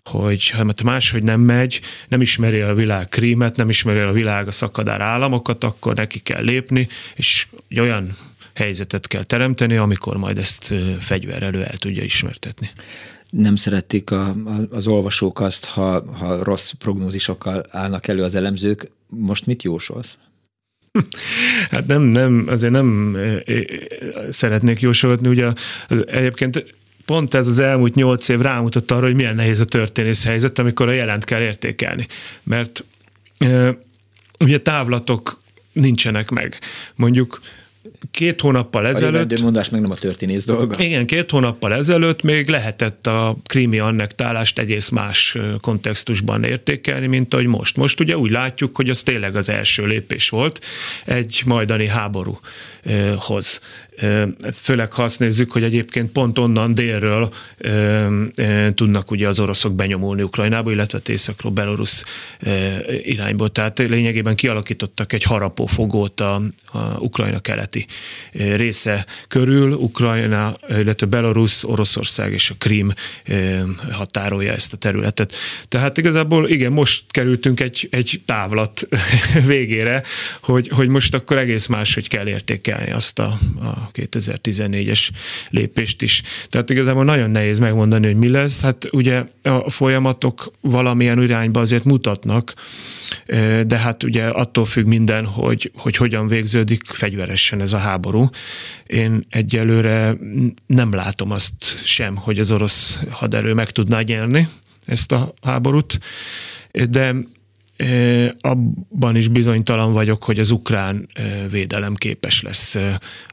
hogy 0.05 0.49
hát 0.49 0.83
máshogy 0.83 1.23
nem 1.23 1.41
megy, 1.41 1.81
nem 2.09 2.21
ismeri 2.21 2.61
a 2.61 2.75
világ 2.75 3.09
krímet, 3.09 3.57
nem 3.57 3.69
ismeri 3.69 3.99
a 3.99 4.13
világ 4.13 4.47
a 4.47 4.51
szakadár 4.51 5.01
államokat, 5.01 5.65
akkor 5.65 5.95
neki 5.95 6.19
kell 6.19 6.43
lépni, 6.43 6.89
és 7.15 7.47
egy 7.69 7.81
olyan 7.81 8.17
helyzetet 8.55 9.07
kell 9.07 9.23
teremteni, 9.23 9.77
amikor 9.77 10.17
majd 10.17 10.39
ezt 10.39 10.75
fegyverrel 11.01 11.65
el 11.65 11.77
tudja 11.77 12.03
ismertetni 12.03 12.71
nem 13.31 13.57
szeretik 13.57 14.11
a, 14.11 14.27
a, 14.27 14.35
az 14.71 14.87
olvasók 14.87 15.41
azt, 15.41 15.65
ha, 15.65 16.13
ha 16.13 16.43
rossz 16.43 16.71
prognózisokkal 16.71 17.65
állnak 17.71 18.09
elő 18.09 18.23
az 18.23 18.35
elemzők. 18.35 18.91
Most 19.07 19.47
mit 19.47 19.63
jósolsz? 19.63 20.19
Hát 21.71 21.87
nem, 21.87 22.03
nem, 22.03 22.45
azért 22.49 22.73
nem 22.73 23.17
szeretnék 24.31 24.81
jósolni. 24.81 25.29
Ugye 25.29 25.53
egyébként 26.07 26.75
pont 27.05 27.35
ez 27.35 27.49
az 27.49 27.59
elmúlt 27.59 27.95
nyolc 27.95 28.29
év 28.29 28.41
rámutat 28.41 28.91
arra, 28.91 29.07
hogy 29.07 29.15
milyen 29.15 29.35
nehéz 29.35 29.61
a 29.61 29.65
történész 29.65 30.25
helyzet, 30.25 30.59
amikor 30.59 30.89
a 30.89 30.93
jelent 30.93 31.25
kell 31.25 31.41
értékelni. 31.41 32.07
Mert 32.43 32.85
ugye 34.39 34.59
távlatok 34.59 35.41
nincsenek 35.73 36.31
meg. 36.31 36.59
Mondjuk 36.95 37.41
két 38.11 38.41
hónappal 38.41 38.87
ezelőtt... 38.87 39.33
A 39.33 39.43
mondás 39.43 39.69
meg 39.69 39.81
nem 39.81 39.91
a 39.91 39.95
történész 39.95 40.45
dolga. 40.45 40.83
Igen, 40.83 41.07
két 41.07 41.31
hónappal 41.31 41.75
ezelőtt 41.75 42.23
még 42.23 42.49
lehetett 42.49 43.07
a 43.07 43.37
krími 43.47 43.79
annektálást 43.79 44.59
egész 44.59 44.89
más 44.89 45.37
kontextusban 45.61 46.45
értékelni, 46.45 47.07
mint 47.07 47.35
ahogy 47.35 47.47
most. 47.47 47.77
Most 47.77 48.01
ugye 48.01 48.17
úgy 48.17 48.31
látjuk, 48.31 48.77
hogy 48.77 48.91
az 48.91 49.03
tényleg 49.03 49.37
az 49.37 49.49
első 49.49 49.87
lépés 49.87 50.29
volt 50.29 50.65
egy 51.05 51.43
majdani 51.47 51.87
háborúhoz. 51.87 53.61
Főleg 54.53 54.93
ha 54.93 55.03
azt 55.03 55.19
nézzük, 55.19 55.53
hogy 55.53 55.63
egyébként 55.63 56.13
pont 56.13 56.39
onnan 56.39 56.75
délről 56.75 57.33
tudnak 58.71 59.11
ugye 59.11 59.29
az 59.29 59.41
oroszok 59.41 59.75
benyomulni 59.75 60.23
Ukrajnába, 60.23 60.73
illetve 60.73 61.01
északról 61.07 61.53
Belarus 61.53 62.03
irányból. 63.03 63.53
Tehát 63.53 63.79
lényegében 63.79 64.35
kialakítottak 64.35 65.13
egy 65.13 65.23
harapófogót 65.23 66.21
a, 66.21 66.43
a 66.65 66.79
Ukrajna 66.99 67.41
keleti 67.41 67.87
része 68.33 69.07
körül. 69.29 69.73
Ukrajna, 69.73 70.53
illetve 70.69 71.07
Belarus, 71.07 71.65
Oroszország 71.65 72.33
és 72.33 72.51
a 72.51 72.55
Krím 72.59 72.93
határolja 73.91 74.53
ezt 74.53 74.73
a 74.73 74.77
területet. 74.77 75.35
Tehát 75.69 75.99
igazából 75.99 76.49
igen, 76.49 76.73
most 76.73 77.05
kerültünk 77.09 77.61
egy, 77.61 77.89
egy 77.91 78.23
távlat 78.25 78.89
végére, 79.47 80.03
hogy, 80.43 80.69
hogy 80.69 80.89
most 80.89 81.15
akkor 81.15 81.39
egész 81.39 81.67
máshogy 81.67 82.09
kell 82.09 82.29
értékelni 82.29 82.91
azt 82.91 83.19
a, 83.19 83.39
a 83.61 83.88
2014-es 83.93 85.09
lépést 85.49 86.03
is. 86.03 86.23
Tehát 86.49 86.71
igazából 86.71 87.05
nagyon 87.05 87.31
nehéz 87.31 87.59
megmondani, 87.59 88.07
hogy 88.07 88.17
mi 88.17 88.29
lesz. 88.29 88.61
Hát 88.61 88.89
ugye 88.93 89.25
a 89.43 89.71
folyamatok 89.71 90.53
valamilyen 90.61 91.23
irányba 91.23 91.61
azért 91.61 91.85
mutatnak, 91.85 92.55
de 93.67 93.79
hát 93.79 94.03
ugye 94.03 94.25
attól 94.25 94.65
függ 94.65 94.87
minden, 94.87 95.27
hogy, 95.27 95.71
hogy 95.77 95.97
hogyan 95.97 96.29
végződik 96.29 96.83
fegyveresen 96.85 97.61
ez 97.61 97.73
a 97.73 97.79
háború. 97.79 98.29
Én 98.87 99.27
egyelőre 99.31 100.17
nem 100.67 100.95
látom 100.95 101.31
azt 101.31 101.85
sem, 101.85 102.17
hogy 102.17 102.39
az 102.39 102.51
orosz 102.51 102.99
haderő 103.11 103.55
meg 103.55 103.71
tudná 103.71 104.01
nyerni 104.01 104.49
ezt 104.87 105.13
a 105.13 105.35
háborút, 105.43 105.99
de 106.91 107.15
abban 108.41 109.17
is 109.17 109.29
bizonytalan 109.29 109.93
vagyok, 109.93 110.25
hogy 110.25 110.39
az 110.39 110.51
ukrán 110.51 111.09
védelem 111.51 111.95
képes 111.95 112.43
lesz 112.43 112.77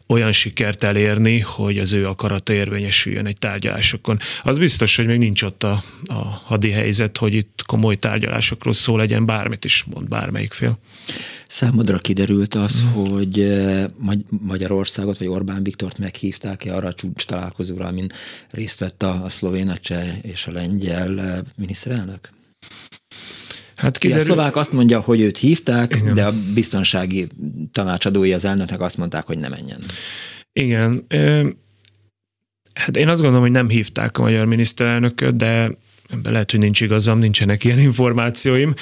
olyan 0.07 0.31
sikert 0.31 0.83
elérni, 0.83 1.39
hogy 1.39 1.77
az 1.77 1.93
ő 1.93 2.05
akarata 2.05 2.53
érvényesüljön 2.53 3.25
egy 3.25 3.37
tárgyalásokon. 3.37 4.19
Az 4.43 4.57
biztos, 4.57 4.95
hogy 4.95 5.05
még 5.05 5.17
nincs 5.17 5.43
ott 5.43 5.63
a, 5.63 5.83
a 6.05 6.41
hadi 6.43 6.71
helyzet, 6.71 7.17
hogy 7.17 7.33
itt 7.33 7.61
komoly 7.65 7.95
tárgyalásokról 7.95 8.73
szó 8.73 8.97
legyen, 8.97 9.25
bármit 9.25 9.65
is 9.65 9.83
mond 9.93 10.07
bármelyik 10.07 10.53
fél. 10.53 10.77
Számodra 11.47 11.97
kiderült 11.97 12.53
az, 12.53 12.83
mm. 12.83 12.91
hogy 12.91 13.63
Magyarországot 14.29 15.17
vagy 15.17 15.27
Orbán 15.27 15.63
Viktort 15.63 15.97
meghívták-e 15.97 16.73
arra 16.73 16.87
a 16.87 16.93
csúcs 16.93 17.25
találkozóra, 17.25 17.85
amin 17.85 18.07
részt 18.49 18.79
vett 18.79 19.03
a, 19.03 19.23
a 19.23 19.29
szlovén, 19.29 19.69
a 19.69 19.77
cseh 19.77 20.17
és 20.21 20.47
a 20.47 20.51
lengyel 20.51 21.43
miniszterelnök? 21.57 22.29
Hát 23.75 23.97
kiderül... 23.97 24.23
A 24.23 24.25
szlovák 24.25 24.55
azt 24.55 24.71
mondja, 24.71 24.99
hogy 24.99 25.21
őt 25.21 25.37
hívták, 25.37 25.95
Igen. 25.95 26.13
de 26.13 26.25
a 26.25 26.33
biztonsági 26.53 27.27
tanácsadói 27.71 28.33
az 28.33 28.45
elnöknek 28.45 28.81
azt 28.81 28.97
mondták, 28.97 29.25
hogy 29.25 29.37
ne 29.37 29.47
menjen. 29.47 29.79
Igen. 30.53 31.05
Hát 32.73 32.97
én 32.97 33.07
azt 33.07 33.21
gondolom, 33.21 33.41
hogy 33.41 33.51
nem 33.51 33.69
hívták 33.69 34.17
a 34.17 34.21
magyar 34.21 34.45
miniszterelnököt, 34.45 35.35
de 35.35 35.77
ebben 36.09 36.31
lehet, 36.31 36.51
hogy 36.51 36.59
nincs 36.59 36.81
igazam, 36.81 37.17
nincsenek 37.17 37.63
ilyen 37.63 37.79
információim, 37.79 38.73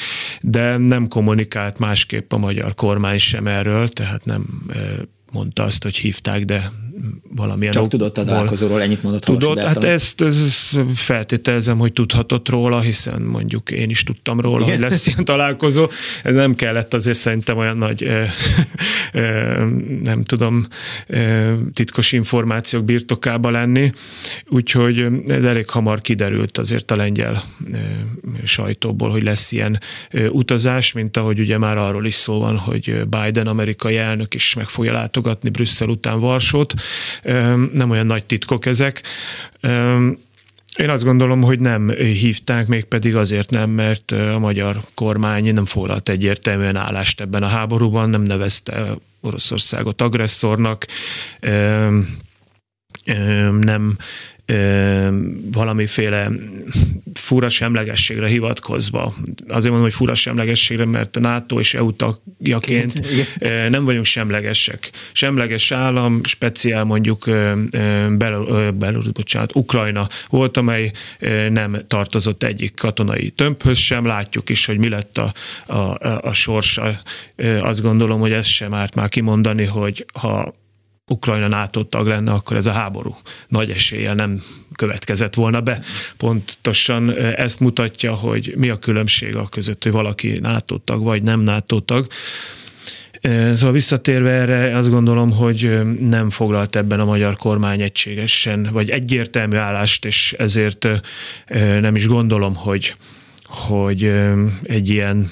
de 0.42 0.78
nem 0.78 1.08
kommunikált 1.08 1.80
másképp 1.80 2.34
a 2.34 2.38
magyar 2.38 2.74
kormány 2.74 3.18
sem 3.18 3.48
erről, 3.48 3.88
tehát 3.88 4.26
nem 4.26 4.46
mondta 5.32 5.64
azt, 5.64 5.84
hogy 5.84 5.96
hívták, 5.96 6.46
de 6.46 6.72
valamilyen 7.36 7.74
Csak 7.74 7.88
tudott 7.88 8.18
a 8.18 8.24
találkozóról, 8.24 8.82
ennyit 8.82 9.04
mondott 9.04 9.24
Tudott, 9.24 9.60
hát 9.60 9.84
ezt, 9.84 10.22
ezt 10.22 10.78
feltételezem, 10.96 11.78
hogy 11.78 11.94
tudhatott 11.94 12.50
róla, 12.50 12.80
hiszen 12.80 13.22
mondjuk 13.22 13.72
én 13.72 13.90
is 13.90 14.04
tudtam 14.04 14.40
róla, 14.40 14.62
Igen. 14.62 14.70
hogy 14.70 14.80
lesz 14.80 15.08
ilyen 15.08 15.26
találkozó. 15.26 15.88
Ez 16.24 16.36
nem 16.36 16.56
kellett 16.56 16.94
azért 16.94 17.18
szerintem 17.18 17.58
olyan 17.58 17.78
nagy, 17.78 18.04
ö, 18.04 18.24
ö, 19.14 19.66
nem 20.04 20.24
tudom, 20.24 20.68
ö, 21.08 21.54
titkos 21.74 22.12
információk 22.12 22.84
birtokába 22.84 23.50
lenni, 23.50 23.92
úgyhogy 24.48 25.08
ez 25.28 25.44
elég 25.44 25.70
hamar 25.70 26.02
kiderült 26.02 26.58
azért 26.58 26.92
a 26.92 26.96
lengyel 26.96 27.44
ö, 27.72 27.78
sajtóból, 28.44 29.10
hogy 29.10 29.24
lesz 29.24 29.52
ilyen 29.52 29.80
ö, 30.12 30.28
utazás, 30.28 30.92
mint 30.92 31.18
ahogy 31.18 31.40
ugye 31.40 31.58
már 31.58 31.78
arról 31.78 32.06
is 32.06 32.16
szó 32.16 32.40
van, 32.40 32.58
hogy 32.58 33.02
Biden 33.10 33.48
amerikai 33.48 33.98
elnök 33.98 34.34
is 34.34 34.54
meg 34.54 34.70
fogja 34.70 34.94
látogatni 34.94 35.50
Brüsszel 35.50 35.90
után 35.90 36.20
Varsót, 36.20 36.74
nem 37.74 37.90
olyan 37.90 38.06
nagy 38.06 38.26
titkok 38.26 38.66
ezek. 38.66 39.02
Én 40.78 40.90
azt 40.90 41.04
gondolom, 41.04 41.42
hogy 41.42 41.60
nem 41.60 41.90
hívták, 41.98 42.68
még 42.68 42.84
pedig 42.84 43.16
azért 43.16 43.50
nem, 43.50 43.70
mert 43.70 44.12
a 44.12 44.40
magyar 44.40 44.82
kormány 44.94 45.54
nem 45.54 45.66
foglalt 45.66 46.10
egyértelműen 46.10 46.76
állást 46.76 47.22
ebben 47.22 47.44
a 47.44 47.48
háborúban, 47.48 48.10
nem 48.10 48.22
nevezte 48.22 48.86
Oroszországot 49.22 50.02
agresszornak, 50.02 50.86
nem 53.60 53.98
valamiféle 55.52 56.30
fura 57.14 57.50
semlegességre 57.50 58.28
hivatkozva. 58.28 59.16
Azért 59.48 59.64
mondom, 59.64 59.82
hogy 59.82 59.94
fura 59.94 60.16
semlegességre, 60.16 60.86
mert 60.86 61.16
a 61.16 61.20
NATO 61.20 61.60
és 61.60 61.74
EU 61.74 61.96
tagjaként 61.96 63.02
nem 63.70 63.86
vagyunk 63.86 64.06
semlegesek. 64.06 64.90
Semleges 65.12 65.72
állam, 65.72 66.24
speciál 66.24 66.84
mondjuk 66.84 67.26
Belarus, 68.74 69.12
bocsánat, 69.12 69.56
Ukrajna 69.56 70.08
volt, 70.30 70.58
amely 70.58 70.92
nem 71.50 71.78
tartozott 71.88 72.44
egyik 72.44 72.76
katonai 72.76 73.30
tömbhöz 73.30 73.78
sem. 73.78 74.06
Látjuk 74.06 74.50
is, 74.50 74.66
hogy 74.66 74.78
mi 74.78 74.90
lett 74.90 75.18
a, 75.18 75.34
a, 75.74 75.98
a 76.22 76.34
sorsa. 76.34 77.02
Azt 77.62 77.82
gondolom, 77.82 78.20
hogy 78.20 78.32
ez 78.32 78.46
sem 78.46 78.74
árt 78.74 78.96
már 78.96 79.10
kimondani, 79.10 79.66
hogy 79.66 80.06
ha 80.14 80.54
Ukrajna 81.12 81.48
NATO 81.48 81.84
tag 81.84 82.08
lenne, 82.08 82.32
akkor 82.32 82.58
ez 82.58 82.66
a 82.66 82.72
háború 82.72 83.16
nagy 83.48 83.70
eséllyel 83.70 84.16
nem 84.16 84.44
következett 84.76 85.34
volna 85.34 85.62
be. 85.62 85.82
Pontosan 86.18 87.18
ezt 87.18 87.60
mutatja, 87.60 88.14
hogy 88.14 88.54
mi 88.58 88.70
a 88.70 88.80
különbség 88.80 89.36
a 89.36 89.48
között, 89.50 89.84
hogy 89.84 89.92
valaki 89.92 90.40
NATO 90.42 90.78
tag 90.78 91.04
vagy 91.04 91.24
nem 91.24 91.40
NATO 91.40 91.80
tag. 91.80 92.08
Szóval 93.54 93.72
visszatérve 93.72 94.30
erre, 94.30 94.78
azt 94.78 94.90
gondolom, 94.90 95.32
hogy 95.32 95.82
nem 96.00 96.30
foglalt 96.30 96.76
ebben 96.76 97.00
a 97.00 97.06
magyar 97.06 97.36
kormány 97.36 97.82
egységesen, 97.82 98.70
vagy 98.72 98.90
egyértelmű 98.90 99.58
állást, 99.58 100.06
és 100.06 100.36
ezért 100.38 100.88
nem 101.82 101.96
is 101.96 102.08
gondolom, 102.08 102.56
hogy, 102.56 102.96
hogy 103.44 104.12
egy 104.64 104.90
ilyen 104.90 105.32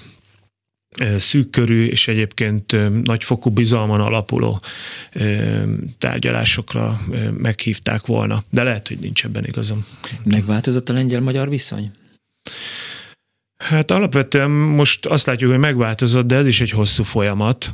szűkkörű 1.17 1.85
és 1.85 2.07
egyébként 2.07 2.75
nagyfokú 3.03 3.49
bizalman 3.49 3.99
alapuló 3.99 4.61
tárgyalásokra 5.97 7.01
meghívták 7.37 8.05
volna. 8.05 8.43
De 8.49 8.63
lehet, 8.63 8.87
hogy 8.87 8.99
nincs 8.99 9.25
ebben 9.25 9.45
igazam. 9.45 9.85
Megváltozott 10.23 10.89
a 10.89 10.93
lengyel-magyar 10.93 11.49
viszony? 11.49 11.91
Hát 13.57 13.91
alapvetően 13.91 14.49
most 14.49 15.05
azt 15.05 15.25
látjuk, 15.25 15.51
hogy 15.51 15.59
megváltozott, 15.59 16.27
de 16.27 16.35
ez 16.35 16.47
is 16.47 16.61
egy 16.61 16.71
hosszú 16.71 17.03
folyamat. 17.03 17.73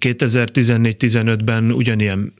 2014-15-ben 0.00 1.70
ugyanilyen 1.80 2.34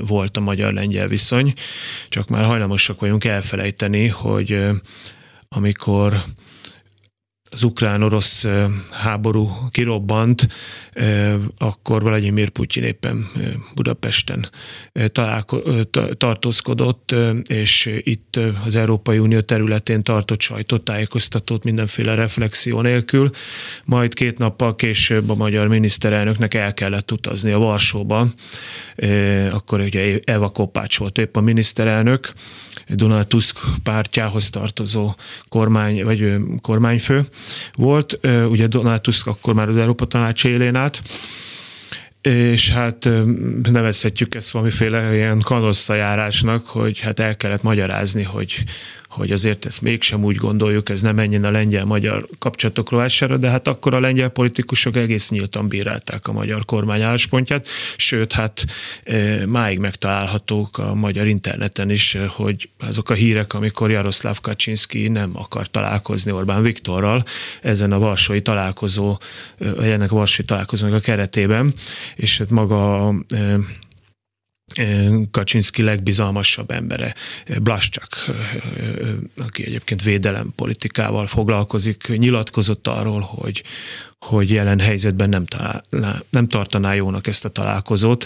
volt 0.00 0.36
a 0.36 0.40
magyar-lengyel 0.40 1.08
viszony, 1.08 1.52
csak 2.08 2.28
már 2.28 2.44
hajlamosak 2.44 3.00
vagyunk 3.00 3.24
elfelejteni, 3.24 4.06
hogy 4.06 4.68
amikor 5.48 6.22
az 7.50 7.62
ukrán-orosz 7.62 8.46
háború 8.90 9.50
kirobbant, 9.70 10.48
akkor 11.58 12.02
Vladimir 12.02 12.48
Putyin 12.48 12.82
éppen 12.82 13.30
Budapesten 13.74 14.48
találko- 15.12 15.88
tartózkodott, 16.16 17.14
és 17.46 18.00
itt 18.02 18.38
az 18.64 18.76
Európai 18.76 19.18
Unió 19.18 19.40
területén 19.40 20.02
tartott 20.02 20.40
sajtótájékoztatót 20.40 21.64
mindenféle 21.64 22.14
reflexió 22.14 22.80
nélkül, 22.80 23.30
majd 23.84 24.14
két 24.14 24.38
nappal 24.38 24.74
később 24.74 25.30
a 25.30 25.34
magyar 25.34 25.68
miniszterelnöknek 25.68 26.54
el 26.54 26.74
kellett 26.74 27.12
utazni 27.12 27.50
a 27.50 27.58
Varsóba, 27.58 28.28
akkor 29.50 29.80
ugye 29.80 30.18
Eva 30.24 30.48
Kopács 30.48 30.98
volt 30.98 31.18
épp 31.18 31.36
a 31.36 31.40
miniszterelnök, 31.40 32.32
Donald 32.88 33.26
Tusk 33.26 33.58
pártjához 33.82 34.50
tartozó 34.50 35.14
kormány, 35.48 36.04
vagy 36.04 36.34
kormányfő 36.60 37.26
volt. 37.74 38.18
Ugye 38.48 38.66
Donald 38.66 39.00
Tusk 39.00 39.26
akkor 39.26 39.54
már 39.54 39.68
az 39.68 39.76
Európa 39.76 40.04
Tanács 40.04 40.44
élén 40.44 40.74
állt, 40.74 41.02
és 42.22 42.70
hát 42.70 43.08
nevezhetjük 43.70 44.34
ezt 44.34 44.50
valamiféle 44.50 45.14
ilyen 45.14 45.40
kanosszajárásnak, 45.40 46.66
hogy 46.66 47.00
hát 47.00 47.20
el 47.20 47.36
kellett 47.36 47.62
magyarázni, 47.62 48.22
hogy 48.22 48.64
hogy 49.08 49.30
azért 49.30 49.66
ezt 49.66 49.80
mégsem 49.80 50.24
úgy 50.24 50.36
gondoljuk, 50.36 50.88
ez 50.88 51.02
nem 51.02 51.14
menjen 51.14 51.44
a 51.44 51.50
lengyel-magyar 51.50 52.28
kapcsolatok 52.38 52.90
rovására, 52.90 53.36
de 53.36 53.50
hát 53.50 53.68
akkor 53.68 53.94
a 53.94 54.00
lengyel 54.00 54.28
politikusok 54.28 54.96
egész 54.96 55.28
nyíltan 55.28 55.68
bírálták 55.68 56.28
a 56.28 56.32
magyar 56.32 56.64
kormány 56.64 57.02
álláspontját, 57.02 57.66
sőt, 57.96 58.32
hát 58.32 58.64
e, 59.04 59.46
máig 59.46 59.78
megtalálhatók 59.78 60.78
a 60.78 60.94
magyar 60.94 61.26
interneten 61.26 61.90
is, 61.90 62.14
e, 62.14 62.26
hogy 62.26 62.68
azok 62.78 63.10
a 63.10 63.14
hírek, 63.14 63.54
amikor 63.54 63.90
Jaroszláv 63.90 64.40
Kaczynski 64.40 65.08
nem 65.08 65.30
akar 65.34 65.66
találkozni 65.66 66.32
Orbán 66.32 66.62
Viktorral 66.62 67.24
ezen 67.62 67.92
a 67.92 67.98
varsói 67.98 68.42
találkozó, 68.42 69.16
e, 69.58 69.82
ennek 69.82 70.12
a 70.12 70.16
varsói 70.16 70.44
találkozónak 70.44 70.94
a 70.94 71.00
keretében, 71.00 71.72
és 72.16 72.38
hát 72.38 72.50
maga 72.50 73.14
Kaczynski 75.30 75.82
legbizalmasabb 75.82 76.70
embere, 76.70 77.14
Blaszcsak, 77.62 78.24
aki 79.36 79.66
egyébként 79.66 80.02
védelem 80.02 80.52
politikával 80.56 81.26
foglalkozik, 81.26 82.08
nyilatkozott 82.16 82.86
arról, 82.86 83.20
hogy, 83.20 83.62
hogy 84.18 84.50
jelen 84.50 84.80
helyzetben 84.80 85.28
nem, 85.28 85.44
talál, 85.44 85.84
nem 86.30 86.44
tartaná 86.44 86.94
jónak 86.94 87.26
ezt 87.26 87.44
a 87.44 87.48
találkozót. 87.48 88.24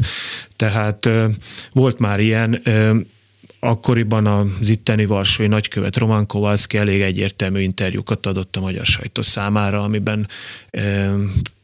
Tehát 0.56 1.08
volt 1.72 1.98
már 1.98 2.20
ilyen, 2.20 2.62
akkoriban 3.64 4.26
az 4.26 4.68
itteni 4.68 5.04
varsói 5.04 5.46
nagykövet 5.46 5.96
Roman 5.96 6.26
Kowalski 6.26 6.78
elég 6.78 7.00
egyértelmű 7.00 7.60
interjúkat 7.60 8.26
adott 8.26 8.56
a 8.56 8.60
magyar 8.60 8.84
sajtó 8.84 9.22
számára, 9.22 9.82
amiben 9.82 10.28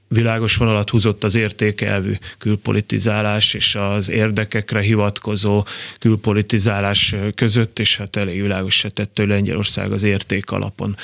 világos 0.08 0.56
vonalat 0.56 0.90
húzott 0.90 1.24
az 1.24 1.34
értékelvű 1.34 2.12
külpolitizálás 2.38 3.54
és 3.54 3.74
az 3.74 4.10
érdekekre 4.10 4.80
hivatkozó 4.80 5.64
külpolitizálás 5.98 7.14
között, 7.34 7.78
és 7.78 7.96
hát 7.96 8.16
elég 8.16 8.42
világos 8.42 8.74
se 8.74 8.88
tett, 8.88 9.16
hogy 9.18 9.26
Lengyelország 9.26 9.92
az 9.92 10.02
érték 10.02 10.50
alapon 10.50 10.96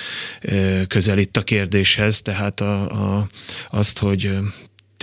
közelít 0.88 1.36
a 1.36 1.42
kérdéshez, 1.42 2.22
tehát 2.22 2.60
a, 2.60 2.82
a, 3.16 3.26
azt, 3.70 3.98
hogy 3.98 4.38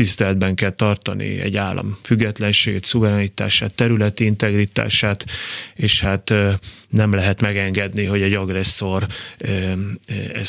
tiszteletben 0.01 0.55
kell 0.55 0.69
tartani 0.69 1.39
egy 1.39 1.57
állam 1.57 1.97
függetlenségét, 2.03 2.85
szuverenitását, 2.85 3.73
területi 3.73 4.25
integritását, 4.25 5.25
és 5.75 6.01
hát 6.01 6.33
nem 6.89 7.13
lehet 7.13 7.41
megengedni, 7.41 8.05
hogy 8.05 8.21
egy 8.21 8.33
agresszor 8.33 9.07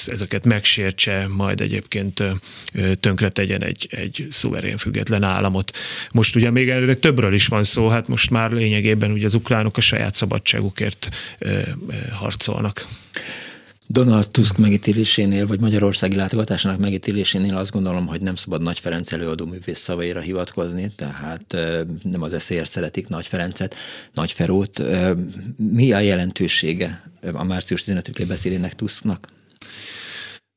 ezeket 0.07 0.47
megsértse, 0.47 1.27
majd 1.29 1.61
egyébként 1.61 2.23
tönkre 3.01 3.29
tegyen 3.29 3.63
egy, 3.63 3.89
egy 3.91 4.27
szuverén 4.31 4.77
független 4.77 5.23
államot. 5.23 5.77
Most 6.13 6.37
ugye 6.37 6.51
még 6.51 6.71
erre 6.71 6.95
többről 6.95 7.35
is 7.35 7.47
van 7.47 7.63
szó, 7.63 7.89
hát 7.89 8.09
most 8.09 8.31
már 8.31 8.51
lényegében 8.51 9.11
ugye 9.11 9.27
az 9.27 9.35
ukránok 9.35 9.77
a 9.77 9.81
saját 9.81 10.15
szabadságukért 10.15 11.09
harcolnak. 12.13 12.87
Donald 13.87 14.31
Tusk 14.31 14.57
megítélésénél, 14.57 15.47
vagy 15.47 15.61
Magyarországi 15.61 16.17
látogatásának 16.17 16.79
megítélésénél 16.79 17.57
azt 17.57 17.71
gondolom, 17.71 18.07
hogy 18.07 18.21
nem 18.21 18.35
szabad 18.35 18.63
Nagy 18.63 18.79
Ferenc 18.79 19.13
előadó 19.13 19.47
művész 19.47 19.79
szavaira 19.79 20.21
hivatkozni, 20.21 20.91
tehát 20.97 21.57
nem 22.03 22.23
az 22.23 22.35
eszélyes 22.35 22.69
szeretik 22.69 23.09
Nagy 23.09 23.27
Ferencet, 23.27 23.75
Nagy 24.15 24.33
Ferót. 24.33 24.83
Mi 25.57 25.93
a 25.93 26.01
jelentősége 26.01 27.11
a 27.33 27.45
március 27.45 27.85
15-i 27.87 28.25
beszélének 28.29 28.75
Tusknak? 28.75 29.29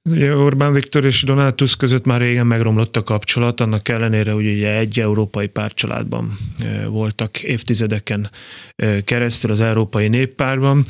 Ugye 0.10 0.36
Orbán 0.36 0.74
Viktor 0.74 1.06
és 1.06 1.24
Donald 1.24 1.56
Tusk 1.56 1.78
között 1.78 2.06
már 2.06 2.20
régen 2.20 2.48
megromlott 2.48 2.96
a 2.96 3.04
kapcsolat, 3.04 3.62
annak 3.62 3.90
ellenére, 3.90 4.32
hogy 4.32 4.46
ugye 4.46 4.78
egy 4.78 5.00
európai 5.00 5.48
párcsaládban 5.48 6.38
voltak 6.88 7.44
évtizedeken 7.44 8.30
keresztül 9.04 9.52
az 9.52 9.62
Európai 9.62 10.08
Néppárban. 10.08 10.86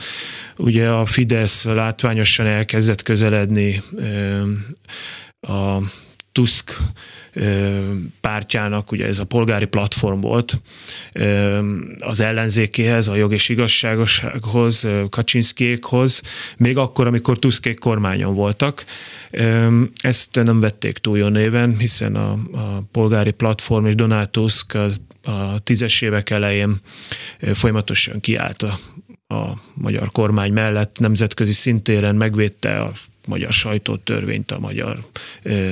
Ugye 0.58 0.90
a 0.90 1.06
Fidesz 1.06 1.66
látványosan 1.66 2.46
elkezdett 2.46 3.02
közeledni 3.02 3.82
a 5.42 5.78
Tusk 6.32 6.78
pártjának, 8.22 8.92
ugye 8.92 9.06
ez 9.06 9.20
a 9.20 9.24
polgári 9.24 9.66
platform 9.66 10.20
volt, 10.20 10.62
az 12.00 12.20
ellenzékéhez, 12.20 13.08
a 13.08 13.16
jog 13.16 13.34
és 13.34 13.50
igazságossághoz, 13.50 14.88
Kaczynszkékhoz, 15.10 16.22
még 16.58 16.78
akkor, 16.78 17.08
amikor 17.08 17.40
Tuszkék 17.40 17.80
kormányon 17.80 18.36
voltak. 18.36 18.86
Ezt 19.96 20.30
nem 20.32 20.60
vették 20.60 20.98
túl 20.98 21.18
jó 21.18 21.28
néven, 21.28 21.78
hiszen 21.78 22.16
a, 22.16 22.32
a 22.32 22.82
polgári 22.92 23.32
platform 23.32 23.86
és 23.86 23.96
Donald 23.96 24.30
Tusk 24.30 24.74
a, 24.74 24.88
a 25.32 25.60
tízes 25.60 26.02
évek 26.02 26.30
elején 26.30 26.80
folyamatosan 27.54 28.20
kiállt 28.20 28.62
a, 28.62 28.80
a 29.36 29.62
magyar 29.74 30.12
kormány 30.12 30.54
mellett 30.54 31.00
nemzetközi 31.00 31.52
szintéren 31.52 32.16
megvédte 32.16 32.80
a 32.80 32.92
magyar 33.28 33.52
sajtótörvényt, 33.52 34.52
a 34.52 34.60
magyar 34.60 35.06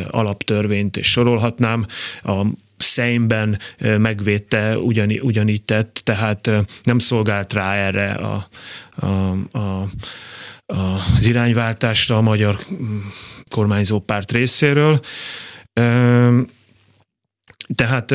alaptörvényt, 0.08 0.98
és 0.98 1.12
sorolhatnám. 1.12 1.86
A 2.24 2.46
Szeimben 2.78 3.60
megvédte, 3.98 4.78
ugyaní, 4.78 5.20
ugyanígy 5.20 5.64
tett, 5.64 6.02
tehát 6.04 6.50
nem 6.84 7.00
szolgált 7.00 7.54
rá 7.54 7.74
erre 7.74 8.12
a, 8.12 8.48
a, 8.96 9.32
a, 9.58 9.88
az 10.66 11.26
irányváltásra 11.26 12.18
a 12.18 12.22
magyar 12.22 12.60
mm, 12.74 12.98
kormányzó 13.50 14.00
párt 14.00 14.32
részéről. 14.32 15.00
Tehát 17.76 18.12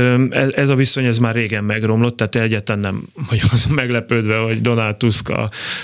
ez 0.50 0.68
a 0.68 0.74
viszony 0.74 1.04
ez 1.04 1.18
már 1.18 1.34
régen 1.34 1.64
megromlott, 1.64 2.16
tehát 2.16 2.34
egyáltalán 2.34 2.80
nem 2.80 3.02
vagyok 3.28 3.52
azon 3.52 3.72
meglepődve, 3.72 4.36
hogy 4.36 4.60
Donald 4.60 4.96
Tusk 4.96 5.32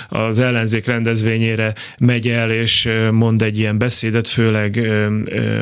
az 0.09 0.39
ellenzék 0.39 0.85
rendezvényére 0.85 1.73
megy 1.97 2.27
el 2.27 2.51
és 2.51 2.89
mond 3.11 3.41
egy 3.41 3.57
ilyen 3.57 3.77
beszédet, 3.77 4.27
főleg 4.27 4.91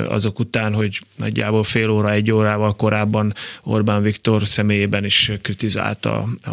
azok 0.07 0.39
után, 0.39 0.73
hogy 0.73 1.01
nagyjából 1.17 1.63
fél 1.63 1.89
óra, 1.89 2.11
egy 2.11 2.31
órával 2.31 2.75
korábban 2.75 3.33
Orbán 3.63 4.01
Viktor 4.01 4.47
személyében 4.47 5.05
is 5.05 5.31
kritizálta 5.41 6.25
a, 6.43 6.49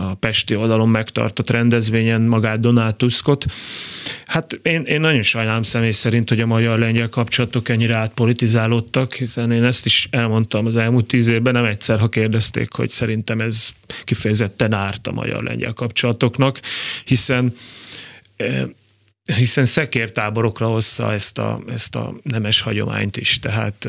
a 0.00 0.14
Pesti 0.14 0.56
oldalon 0.56 0.88
megtartott 0.88 1.50
rendezvényen 1.50 2.20
magát 2.20 2.60
Donald 2.60 2.94
Tuskot. 2.94 3.44
Hát 4.26 4.58
én, 4.62 4.82
én 4.82 5.00
nagyon 5.00 5.22
sajnálom 5.22 5.62
személy 5.62 5.90
szerint, 5.90 6.28
hogy 6.28 6.40
a 6.40 6.46
magyar-lengyel 6.46 7.08
kapcsolatok 7.08 7.68
ennyire 7.68 7.94
átpolitizálódtak, 7.94 9.12
hiszen 9.14 9.52
én 9.52 9.64
ezt 9.64 9.86
is 9.86 10.08
elmondtam 10.10 10.53
az 10.54 10.76
elmúlt 10.76 11.06
tíz 11.06 11.28
évben, 11.28 11.52
nem 11.52 11.64
egyszer, 11.64 11.98
ha 11.98 12.08
kérdezték, 12.08 12.72
hogy 12.72 12.90
szerintem 12.90 13.40
ez 13.40 13.68
kifejezetten 14.04 14.72
árt 14.72 15.06
a 15.06 15.12
magyar-lengyel 15.12 15.72
kapcsolatoknak, 15.72 16.60
hiszen 17.04 17.52
eh, 18.36 18.64
hiszen 19.24 19.64
szekértáborokra 19.64 20.66
hozza 20.66 21.12
ezt 21.12 21.38
a, 21.38 21.60
ezt 21.68 21.94
a 21.94 22.14
nemes 22.22 22.60
hagyományt 22.60 23.16
is. 23.16 23.38
Tehát 23.38 23.88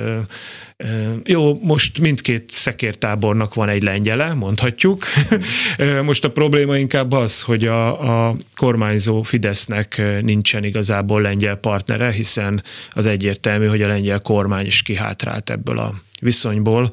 jó, 1.24 1.56
most 1.62 2.00
mindkét 2.00 2.52
szekértábornak 2.54 3.54
van 3.54 3.70
egy 3.70 3.84
lengyele, 3.84 4.34
mondhatjuk. 4.34 5.06
Most 6.04 6.24
a 6.24 6.32
probléma 6.32 6.78
inkább 6.78 7.12
az, 7.12 7.42
hogy 7.42 7.66
a, 7.66 8.28
a 8.28 8.36
kormányzó 8.56 9.22
Fidesznek 9.22 10.02
nincsen 10.22 10.64
igazából 10.64 11.22
lengyel 11.22 11.56
partnere, 11.56 12.12
hiszen 12.12 12.64
az 12.92 13.06
egyértelmű, 13.06 13.68
hogy 13.68 13.82
a 13.82 13.88
lengyel 13.88 14.20
kormány 14.20 14.66
is 14.66 14.82
kihátrált 14.82 15.50
ebből 15.50 15.78
a 15.78 15.94
viszonyból. 16.22 16.92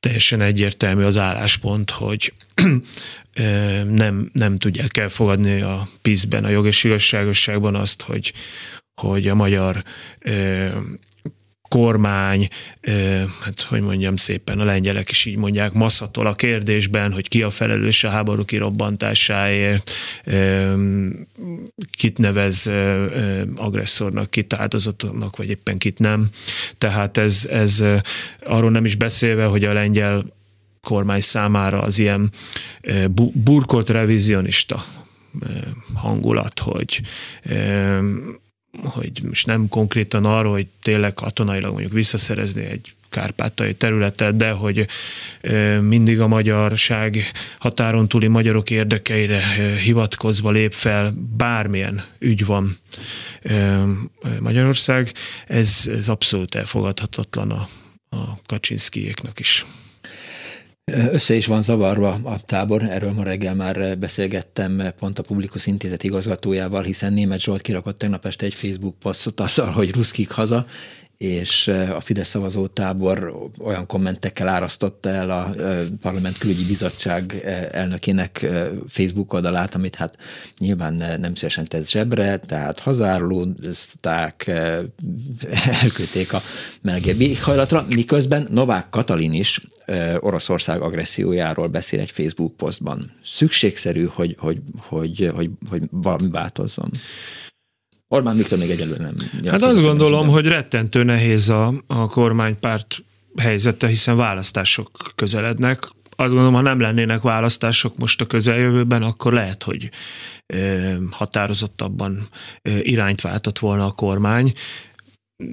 Teljesen 0.00 0.40
egyértelmű 0.40 1.02
az 1.02 1.16
álláspont, 1.16 1.90
hogy 1.90 2.32
nem, 4.02 4.30
nem 4.32 4.56
tudják 4.56 4.96
elfogadni 4.96 5.60
a 5.60 5.88
PISZ-ben, 6.02 6.44
a 6.44 6.48
jog 6.48 6.66
és 6.66 6.84
igazságosságban 6.84 7.74
azt, 7.74 8.02
hogy, 8.02 8.32
hogy 9.00 9.28
a 9.28 9.34
magyar 9.34 9.84
kormány, 11.70 12.48
hát 13.40 13.60
hogy 13.68 13.80
mondjam 13.80 14.16
szépen, 14.16 14.60
a 14.60 14.64
lengyelek 14.64 15.10
is 15.10 15.24
így 15.24 15.36
mondják, 15.36 15.72
masszatol 15.72 16.26
a 16.26 16.34
kérdésben, 16.34 17.12
hogy 17.12 17.28
ki 17.28 17.42
a 17.42 17.50
felelős 17.50 18.04
a 18.04 18.08
háború 18.08 18.44
kirobbantásáért, 18.44 19.90
kit 21.90 22.18
nevez 22.18 22.70
agresszornak, 23.56 24.30
kit 24.30 24.52
áldozatnak, 24.52 25.36
vagy 25.36 25.48
éppen 25.48 25.78
kit 25.78 25.98
nem. 25.98 26.28
Tehát 26.78 27.16
ez, 27.16 27.46
ez 27.50 27.84
arról 28.44 28.70
nem 28.70 28.84
is 28.84 28.94
beszélve, 28.94 29.44
hogy 29.44 29.64
a 29.64 29.72
lengyel 29.72 30.24
kormány 30.82 31.20
számára 31.20 31.80
az 31.80 31.98
ilyen 31.98 32.30
burkolt 33.32 33.88
revizionista 33.88 34.84
hangulat, 35.94 36.58
hogy 36.58 37.00
hogy 38.82 39.10
most 39.22 39.46
nem 39.46 39.68
konkrétan 39.68 40.24
arról, 40.24 40.52
hogy 40.52 40.66
tényleg 40.82 41.14
katonailag 41.14 41.70
mondjuk 41.70 41.92
visszaszerezni 41.92 42.64
egy 42.64 42.94
kárpátai 43.08 43.74
területet, 43.74 44.36
de 44.36 44.50
hogy 44.50 44.86
mindig 45.80 46.20
a 46.20 46.26
magyarság 46.26 47.30
határon 47.58 48.06
túli 48.06 48.26
magyarok 48.26 48.70
érdekeire 48.70 49.40
hivatkozva 49.82 50.50
lép 50.50 50.72
fel, 50.72 51.12
bármilyen 51.36 52.04
ügy 52.18 52.44
van 52.46 52.76
Magyarország, 54.38 55.12
ez, 55.46 55.88
ez 55.92 56.08
abszolút 56.08 56.54
elfogadhatatlan 56.54 57.50
a, 57.50 57.68
a 58.16 58.38
Kaczynszkijéknak 58.46 59.38
is. 59.38 59.66
Össze 60.90 61.34
is 61.34 61.46
van 61.46 61.62
zavarva 61.62 62.18
a 62.22 62.40
tábor, 62.46 62.82
erről 62.82 63.12
ma 63.12 63.22
reggel 63.22 63.54
már 63.54 63.98
beszélgettem 63.98 64.82
pont 64.98 65.18
a 65.18 65.22
Publikus 65.22 65.66
Intézet 65.66 66.02
igazgatójával, 66.02 66.82
hiszen 66.82 67.12
Német 67.12 67.40
Zsolt 67.40 67.60
kirakott 67.60 67.98
tegnap 67.98 68.26
este 68.26 68.46
egy 68.46 68.54
Facebook 68.54 68.98
posztot 68.98 69.40
azzal, 69.40 69.70
hogy 69.70 69.94
ruszkik 69.94 70.30
haza, 70.30 70.66
és 71.18 71.68
a 71.94 72.00
Fidesz 72.00 72.28
szavazó 72.28 72.66
tábor 72.66 73.48
olyan 73.58 73.86
kommentekkel 73.86 74.48
árasztotta 74.48 75.08
el 75.08 75.30
a 75.30 75.50
Parlament 76.00 76.38
Külügyi 76.38 76.64
Bizottság 76.64 77.42
elnökének 77.72 78.46
Facebook 78.88 79.32
oldalát, 79.32 79.74
amit 79.74 79.94
hát 79.94 80.16
nyilván 80.58 80.94
nem 80.94 81.34
szívesen 81.34 81.68
tesz 81.68 81.90
zsebre, 81.90 82.38
tehát 82.38 82.78
hazárulózták, 82.78 84.50
elküldték 85.82 86.32
a 86.32 86.42
melegebb 86.82 87.22
hajlatra, 87.42 87.86
miközben 87.94 88.46
Novák 88.50 88.90
Katalin 88.90 89.32
is 89.32 89.60
Oroszország 90.18 90.80
agressziójáról 90.80 91.68
beszél 91.68 92.00
egy 92.00 92.10
Facebook 92.10 92.56
posztban. 92.56 93.12
Szükségszerű, 93.24 94.04
hogy, 94.04 94.36
hogy, 94.38 94.58
hogy, 94.78 95.30
hogy, 95.34 95.50
hogy 95.70 95.82
valami 95.90 96.28
változzon. 96.30 96.90
Orbán 98.08 98.36
Viktor 98.36 98.58
még 98.58 98.70
egyelőre 98.70 99.02
nem. 99.02 99.14
Hát 99.46 99.62
azt 99.62 99.80
gondolom, 99.80 100.28
hogy 100.28 100.46
rettentő 100.46 101.02
nehéz 101.02 101.48
a, 101.48 101.72
a 101.86 102.08
kormánypárt 102.08 103.04
helyzete, 103.40 103.86
hiszen 103.86 104.16
választások 104.16 105.12
közelednek. 105.14 105.88
Azt 106.16 106.28
gondolom, 106.28 106.54
ha 106.54 106.60
nem 106.60 106.80
lennének 106.80 107.22
választások 107.22 107.98
most 107.98 108.20
a 108.20 108.26
közeljövőben, 108.26 109.02
akkor 109.02 109.32
lehet, 109.32 109.62
hogy 109.62 109.90
határozottabban 111.10 112.28
irányt 112.82 113.20
váltott 113.20 113.58
volna 113.58 113.86
a 113.86 113.90
kormány. 113.90 114.52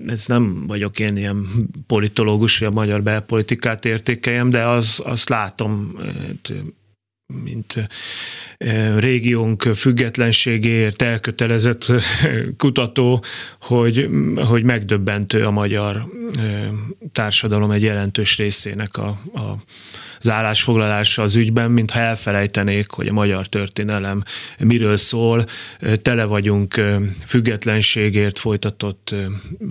Ez 0.07 0.27
nem 0.27 0.67
vagyok 0.67 0.99
én 0.99 1.17
ilyen 1.17 1.45
politológus, 1.87 2.59
hogy 2.59 2.67
a 2.67 2.71
magyar 2.71 3.03
belpolitikát 3.03 3.85
értékeljem, 3.85 4.49
de 4.49 4.63
az, 4.63 5.01
azt 5.03 5.29
látom 5.29 5.95
mint 7.43 7.87
régiónk 8.97 9.61
függetlenségéért 9.61 11.01
elkötelezett 11.01 11.85
kutató, 12.57 13.23
hogy, 13.61 14.09
hogy 14.35 14.63
megdöbbentő 14.63 15.45
a 15.45 15.51
magyar 15.51 16.05
társadalom 17.11 17.71
egy 17.71 17.81
jelentős 17.81 18.37
részének 18.37 18.97
a, 18.97 19.07
a 19.33 19.55
az 20.19 20.29
állásfoglalása 20.29 21.21
az 21.21 21.35
ügyben, 21.35 21.71
mintha 21.71 21.99
elfelejtenék, 21.99 22.91
hogy 22.91 23.07
a 23.07 23.13
magyar 23.13 23.47
történelem 23.47 24.23
miről 24.59 24.97
szól. 24.97 25.45
Tele 26.01 26.25
vagyunk 26.25 26.81
függetlenségért 27.25 28.39
folytatott 28.39 29.15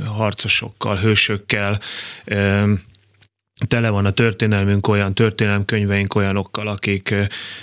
harcosokkal, 0.05 0.97
hősökkel, 0.97 1.79
tele 3.69 3.89
van 3.91 4.05
a 4.05 4.11
történelmünk 4.11 4.89
olyan 4.89 5.13
történelmkönyveink 5.13 6.15
olyanokkal, 6.15 6.67
akik 6.67 7.15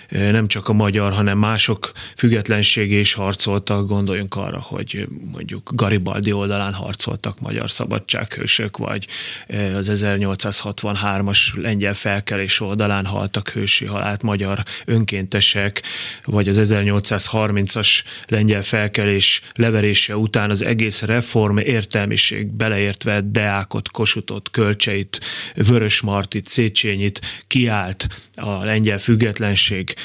nem 0.10 0.48
csak 0.48 0.68
a 0.70 0.74
magyar, 0.74 1.14
hanem 1.14 1.38
mások 1.38 1.92
függetlenségé 2.16 3.00
is 3.00 3.14
harcoltak. 3.14 3.88
Gondoljunk 3.88 4.36
arra, 4.36 4.60
hogy 4.60 5.08
mondjuk 5.32 5.70
Garibaldi 5.74 6.32
oldalán 6.32 6.74
harcoltak 6.74 7.40
magyar 7.40 7.70
szabadsághősök, 7.70 8.78
vagy 8.78 9.08
az 9.48 9.92
1863-as 9.94 11.62
lengyel 11.62 11.94
felkelés 11.94 12.60
oldalán 12.60 13.06
haltak 13.06 13.50
hősi 13.50 13.86
halált 13.86 14.22
magyar 14.22 14.64
önkéntesek, 14.86 15.84
vagy 16.26 16.48
az 16.48 16.60
1830-as 16.64 18.04
lengyel 18.28 18.62
felkelés 18.62 19.42
leverése 19.56 20.18
után 20.18 20.50
az 20.50 20.64
egész 20.64 21.02
reform 21.02 21.58
értelmiség 21.58 22.48
beleértve 22.48 23.22
Deákot, 23.22 23.92
Kosutot, 23.92 24.50
Kölcseit, 24.52 25.20
Vörös 25.56 25.82
Vörös 25.84 26.02
Martit, 26.02 26.48
Széchenyit 26.48 27.22
kiállt 27.48 28.08
a 28.36 28.64
lengyel 28.64 28.98
függetlenség 28.98 29.96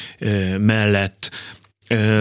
mellett, 0.59 1.31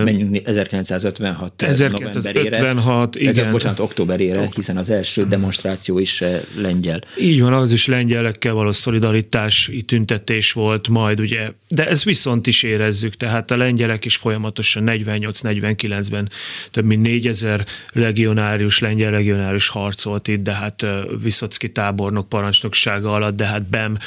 Menjünk 0.03 0.47
1956 0.47 1.61
1956, 1.61 3.15
igen. 3.15 3.45
Ez, 3.45 3.51
bocsánat, 3.51 3.79
októberére, 3.79 4.49
hiszen 4.55 4.77
az 4.77 4.89
első 4.89 5.27
demonstráció 5.27 5.99
is 5.99 6.23
lengyel. 6.55 6.99
Így 7.19 7.41
van, 7.41 7.53
az 7.53 7.71
is 7.71 7.85
lengyelekkel 7.85 8.53
való 8.53 8.71
szolidaritási 8.71 9.81
tüntetés 9.81 10.51
volt 10.51 10.87
majd, 10.87 11.19
ugye, 11.19 11.51
de 11.67 11.87
ez 11.87 12.03
viszont 12.03 12.47
is 12.47 12.63
érezzük, 12.63 13.15
tehát 13.15 13.51
a 13.51 13.57
lengyelek 13.57 14.05
is 14.05 14.15
folyamatosan 14.15 14.83
48-49-ben 14.87 16.29
több 16.71 16.85
mint 16.85 17.01
4000 17.01 17.65
legionárius, 17.93 18.79
lengyel 18.79 19.11
legionárius 19.11 19.67
harcolt 19.67 20.27
itt, 20.27 20.43
de 20.43 20.53
hát 20.53 20.85
Viszocki 21.21 21.71
tábornok 21.71 22.29
parancsnoksága 22.29 23.13
alatt, 23.13 23.35
de 23.35 23.45
hát 23.45 23.69
BEM 23.69 23.97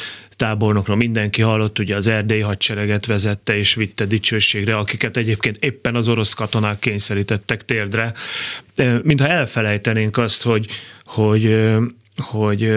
tábornokra 0.40 0.94
mindenki 0.94 1.42
hallott, 1.42 1.79
ugye 1.79 1.96
az 1.96 2.07
erdélyi 2.07 2.40
hadsereget 2.40 3.07
vezette 3.07 3.57
és 3.57 3.74
vitte 3.74 4.05
dicsőségre, 4.05 4.76
akiket 4.76 5.16
egyébként 5.16 5.57
éppen 5.57 5.94
az 5.94 6.09
orosz 6.09 6.35
katonák 6.35 6.79
kényszerítettek 6.79 7.64
térdre. 7.64 8.12
Mintha 9.03 9.29
elfelejtenénk 9.29 10.16
azt, 10.16 10.42
hogy, 10.42 10.66
hogy, 11.05 11.68
hogy, 12.16 12.72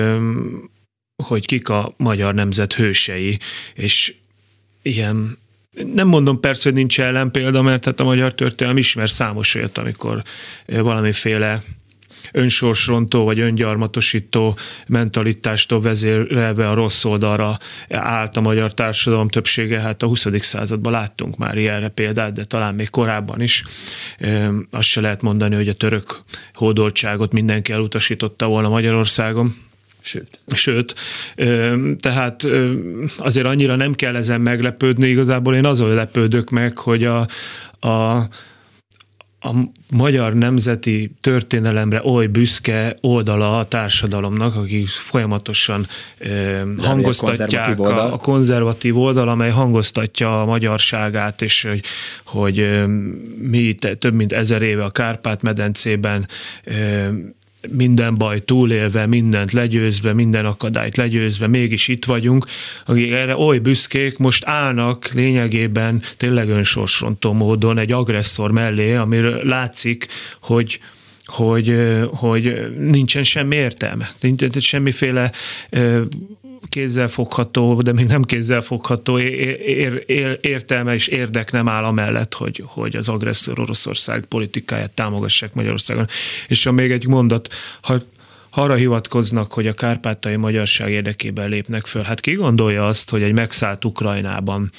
hogy 1.23 1.45
kik 1.45 1.69
a 1.69 1.93
magyar 1.97 2.33
nemzet 2.33 2.73
hősei, 2.73 3.39
és 3.73 4.15
ilyen 4.81 5.37
nem 5.93 6.07
mondom 6.07 6.39
persze, 6.39 6.69
hogy 6.69 6.77
nincs 6.77 6.99
ellenpélda, 6.99 7.61
mert 7.61 7.85
hát 7.85 7.99
a 7.99 8.03
magyar 8.03 8.33
történelem 8.33 8.77
ismer 8.77 9.09
számos 9.09 9.55
olyat, 9.55 9.77
amikor 9.77 10.23
valamiféle 10.65 11.63
önsorsrontó 12.33 13.23
vagy 13.23 13.39
öngyarmatosító 13.39 14.57
mentalitástól 14.87 15.81
vezérelve 15.81 16.69
a 16.69 16.73
rossz 16.73 17.05
oldalra 17.05 17.57
állt 17.89 18.37
a 18.37 18.41
magyar 18.41 18.73
társadalom 18.73 19.27
többsége. 19.27 19.79
Hát 19.79 20.03
a 20.03 20.07
20. 20.07 20.27
században 20.39 20.91
láttunk 20.91 21.37
már 21.37 21.57
ilyenre 21.57 21.87
példát, 21.87 22.33
de 22.33 22.43
talán 22.43 22.75
még 22.75 22.89
korábban 22.89 23.41
is. 23.41 23.63
Azt 24.71 24.87
se 24.87 25.01
lehet 25.01 25.21
mondani, 25.21 25.55
hogy 25.55 25.69
a 25.69 25.73
török 25.73 26.23
hódoltságot 26.53 27.33
mindenki 27.33 27.71
elutasította 27.71 28.47
volna 28.47 28.69
Magyarországon. 28.69 29.55
Sőt. 30.05 30.39
Sőt, 30.55 30.95
tehát 31.99 32.47
azért 33.17 33.45
annyira 33.45 33.75
nem 33.75 33.93
kell 33.93 34.15
ezen 34.15 34.41
meglepődni, 34.41 35.07
igazából 35.07 35.55
én 35.55 35.65
azon 35.65 35.93
lepődök 35.93 36.49
meg, 36.49 36.77
hogy 36.77 37.03
a, 37.03 37.27
a 37.87 38.27
a 39.45 39.51
magyar 39.91 40.33
nemzeti 40.33 41.11
történelemre 41.21 42.01
oly 42.05 42.27
büszke 42.27 42.95
oldala 43.01 43.57
a 43.57 43.63
társadalomnak, 43.63 44.55
akik 44.55 44.87
folyamatosan 44.87 45.87
eh, 46.17 46.61
hangoztatják 46.77 47.69
a, 47.69 47.75
konzervatív, 47.75 47.97
a, 47.97 48.13
a 48.13 48.17
konzervatív 48.17 48.97
oldal, 48.97 49.27
amely 49.27 49.49
hangoztatja 49.49 50.41
a 50.41 50.45
magyarságát, 50.45 51.41
és 51.41 51.63
hogy, 51.63 51.83
hogy 52.25 52.59
eh, 52.59 52.87
mi 53.37 53.73
több 53.99 54.13
mint 54.13 54.33
ezer 54.33 54.61
éve 54.61 54.83
a 54.83 54.89
Kárpát-medencében 54.89 56.27
eh, 56.63 57.07
minden 57.69 58.17
baj 58.17 58.43
túlélve, 58.43 59.05
mindent 59.05 59.51
legyőzve, 59.51 60.13
minden 60.13 60.45
akadályt 60.45 60.97
legyőzve, 60.97 61.47
mégis 61.47 61.87
itt 61.87 62.05
vagyunk, 62.05 62.45
akik 62.85 63.11
erre 63.11 63.37
oly 63.37 63.57
büszkék, 63.57 64.17
most 64.17 64.45
állnak 64.45 65.09
lényegében 65.13 66.01
tényleg 66.17 66.49
önsorsrontó 66.49 67.33
módon 67.33 67.77
egy 67.77 67.91
agresszor 67.91 68.51
mellé, 68.51 68.95
amiről 68.95 69.43
látszik, 69.43 70.07
hogy 70.41 70.79
hogy, 71.25 71.75
hogy 72.11 72.75
nincsen 72.77 73.23
semmi 73.23 73.55
értelme, 73.55 74.11
nincsen 74.19 74.49
semmiféle 74.49 75.31
kézzelfogható, 76.73 77.81
de 77.81 77.93
még 77.93 78.05
nem 78.05 78.21
kézzelfogható 78.21 79.19
ér, 79.19 80.03
ér, 80.05 80.39
értelme 80.41 80.93
és 80.93 81.07
érdek 81.07 81.51
nem 81.51 81.67
áll 81.67 81.83
amellett, 81.83 82.33
hogy, 82.33 82.63
hogy 82.65 82.95
az 82.95 83.09
agresszor 83.09 83.59
Oroszország 83.59 84.25
politikáját 84.25 84.91
támogassák 84.91 85.53
Magyarországon. 85.53 86.07
És 86.47 86.63
ha 86.63 86.71
még 86.71 86.91
egy 86.91 87.07
mondat, 87.07 87.53
ha 87.81 88.01
arra 88.49 88.75
hivatkoznak, 88.75 89.53
hogy 89.53 89.67
a 89.67 89.73
kárpátai 89.73 90.35
magyarság 90.35 90.91
érdekében 90.91 91.49
lépnek 91.49 91.85
föl. 91.85 92.03
Hát 92.03 92.19
ki 92.19 92.33
gondolja 92.33 92.87
azt, 92.87 93.09
hogy 93.09 93.21
egy 93.21 93.33
megszállt 93.33 93.85
Ukrajnában 93.85 94.71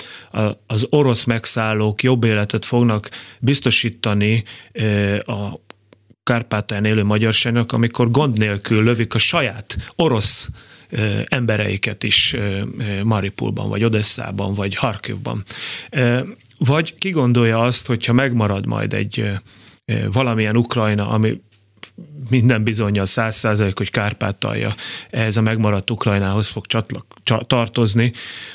az 0.67 0.87
orosz 0.91 1.25
megszállók 1.25 2.03
jobb 2.03 2.25
életet 2.25 2.65
fognak 2.65 3.09
biztosítani 3.39 4.45
a 5.25 5.63
Kárpátalján 6.23 6.85
élő 6.85 7.05
magyarságnak, 7.05 7.73
amikor 7.73 8.11
gond 8.11 8.39
nélkül 8.39 8.83
lövik 8.83 9.15
a 9.15 9.19
saját 9.19 9.77
orosz 9.97 10.49
embereiket 11.25 12.03
is 12.03 12.37
Maripulban, 13.03 13.69
vagy 13.69 13.85
Odesszában, 13.85 14.55
vagy 14.55 14.75
Harkivban. 14.75 15.45
Vagy 16.59 16.95
ki 16.99 17.11
gondolja 17.11 17.61
azt, 17.61 17.87
hogyha 17.87 18.13
megmarad 18.13 18.67
majd 18.67 18.93
egy 18.95 19.31
valamilyen 20.13 20.57
Ukrajna, 20.57 21.09
ami 21.09 21.41
minden 22.31 22.63
bizonyja 22.63 23.07
száz 23.07 23.37
százalék, 23.37 23.79
hogy 23.79 23.91
Kárpátalja 23.91 24.75
ehhez 25.11 25.37
a 25.37 25.41
megmaradt 25.41 25.91
Ukrajnához 25.91 26.49
fog 26.49 26.67
csatlak, 26.67 27.07
tartozni, 27.47 28.13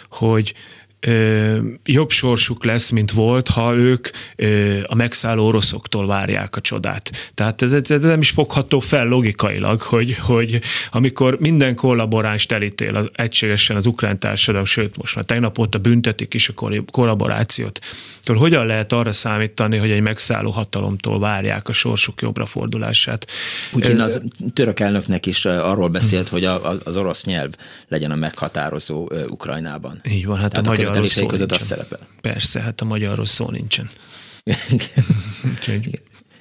hogy 0.10 0.54
ö, 1.00 1.58
jobb 1.86 2.10
sorsuk 2.10 2.66
lesz, 2.66 2.90
mint 2.90 3.12
volt, 3.12 3.48
ha 3.48 3.76
ők 3.76 4.08
ö, 4.36 4.78
a 4.86 4.96
megszálló 4.96 5.46
oroszoktól 5.46 6.08
várják 6.08 6.56
a 6.56 6.62
csodát. 6.62 7.32
Tehát 7.34 7.62
ez, 7.62 7.74
ez 7.74 8.02
nem 8.02 8.20
is 8.20 8.30
fogható 8.30 8.80
fel 8.80 9.08
logikailag, 9.08 9.82
hogy, 9.82 10.18
hogy 10.20 10.60
amikor 10.92 11.38
minden 11.40 11.76
kollaboráns 11.76 12.46
elítél 12.46 12.96
az, 12.96 13.10
egységesen 13.16 13.76
az 13.76 13.86
ukrán 13.86 14.20
társadalom, 14.20 14.66
sőt 14.66 14.98
most 14.98 15.16
már 15.16 15.26
tegnap 15.26 15.60
óta 15.60 15.78
büntetik 15.78 16.34
is 16.34 16.50
a 16.50 16.54
kollaborációt, 16.92 17.80
akkor 18.24 18.38
hogyan 18.38 18.66
lehet 18.66 18.94
arra 18.94 19.12
számítani, 19.12 19.78
hogy 19.78 19.92
egy 19.92 20.02
megszálló 20.02 20.50
hatalomtól 20.50 21.20
várják 21.20 21.70
a 21.70 21.74
sorsuk 21.74 22.22
jobbra 22.22 22.46
fordulását? 22.46 23.28
Putyin 23.72 24.00
az 24.00 24.22
török 24.54 24.80
elnöknek 24.80 25.26
is 25.26 25.46
arról 25.46 25.88
beszélt, 25.88 26.28
hogy 26.28 26.44
a, 26.46 26.78
az 26.84 26.98
orosz 26.98 27.24
nyelv 27.24 27.52
legyen 27.88 28.12
a 28.12 28.16
meghatározó 28.16 29.10
Ukrajnában. 29.28 30.02
Így 30.10 30.26
van, 30.26 30.38
hát 30.38 30.50
Tehát 30.50 30.66
a 30.66 30.70
magyar 30.70 30.89
követelései 30.92 31.26
között 31.26 31.52
az 31.52 31.66
szerepel. 31.66 32.08
Persze, 32.22 32.62
hát 32.62 32.82
a 32.82 32.86
magyarról 32.86 33.26
szó 33.26 33.50
nincsen. 33.50 33.90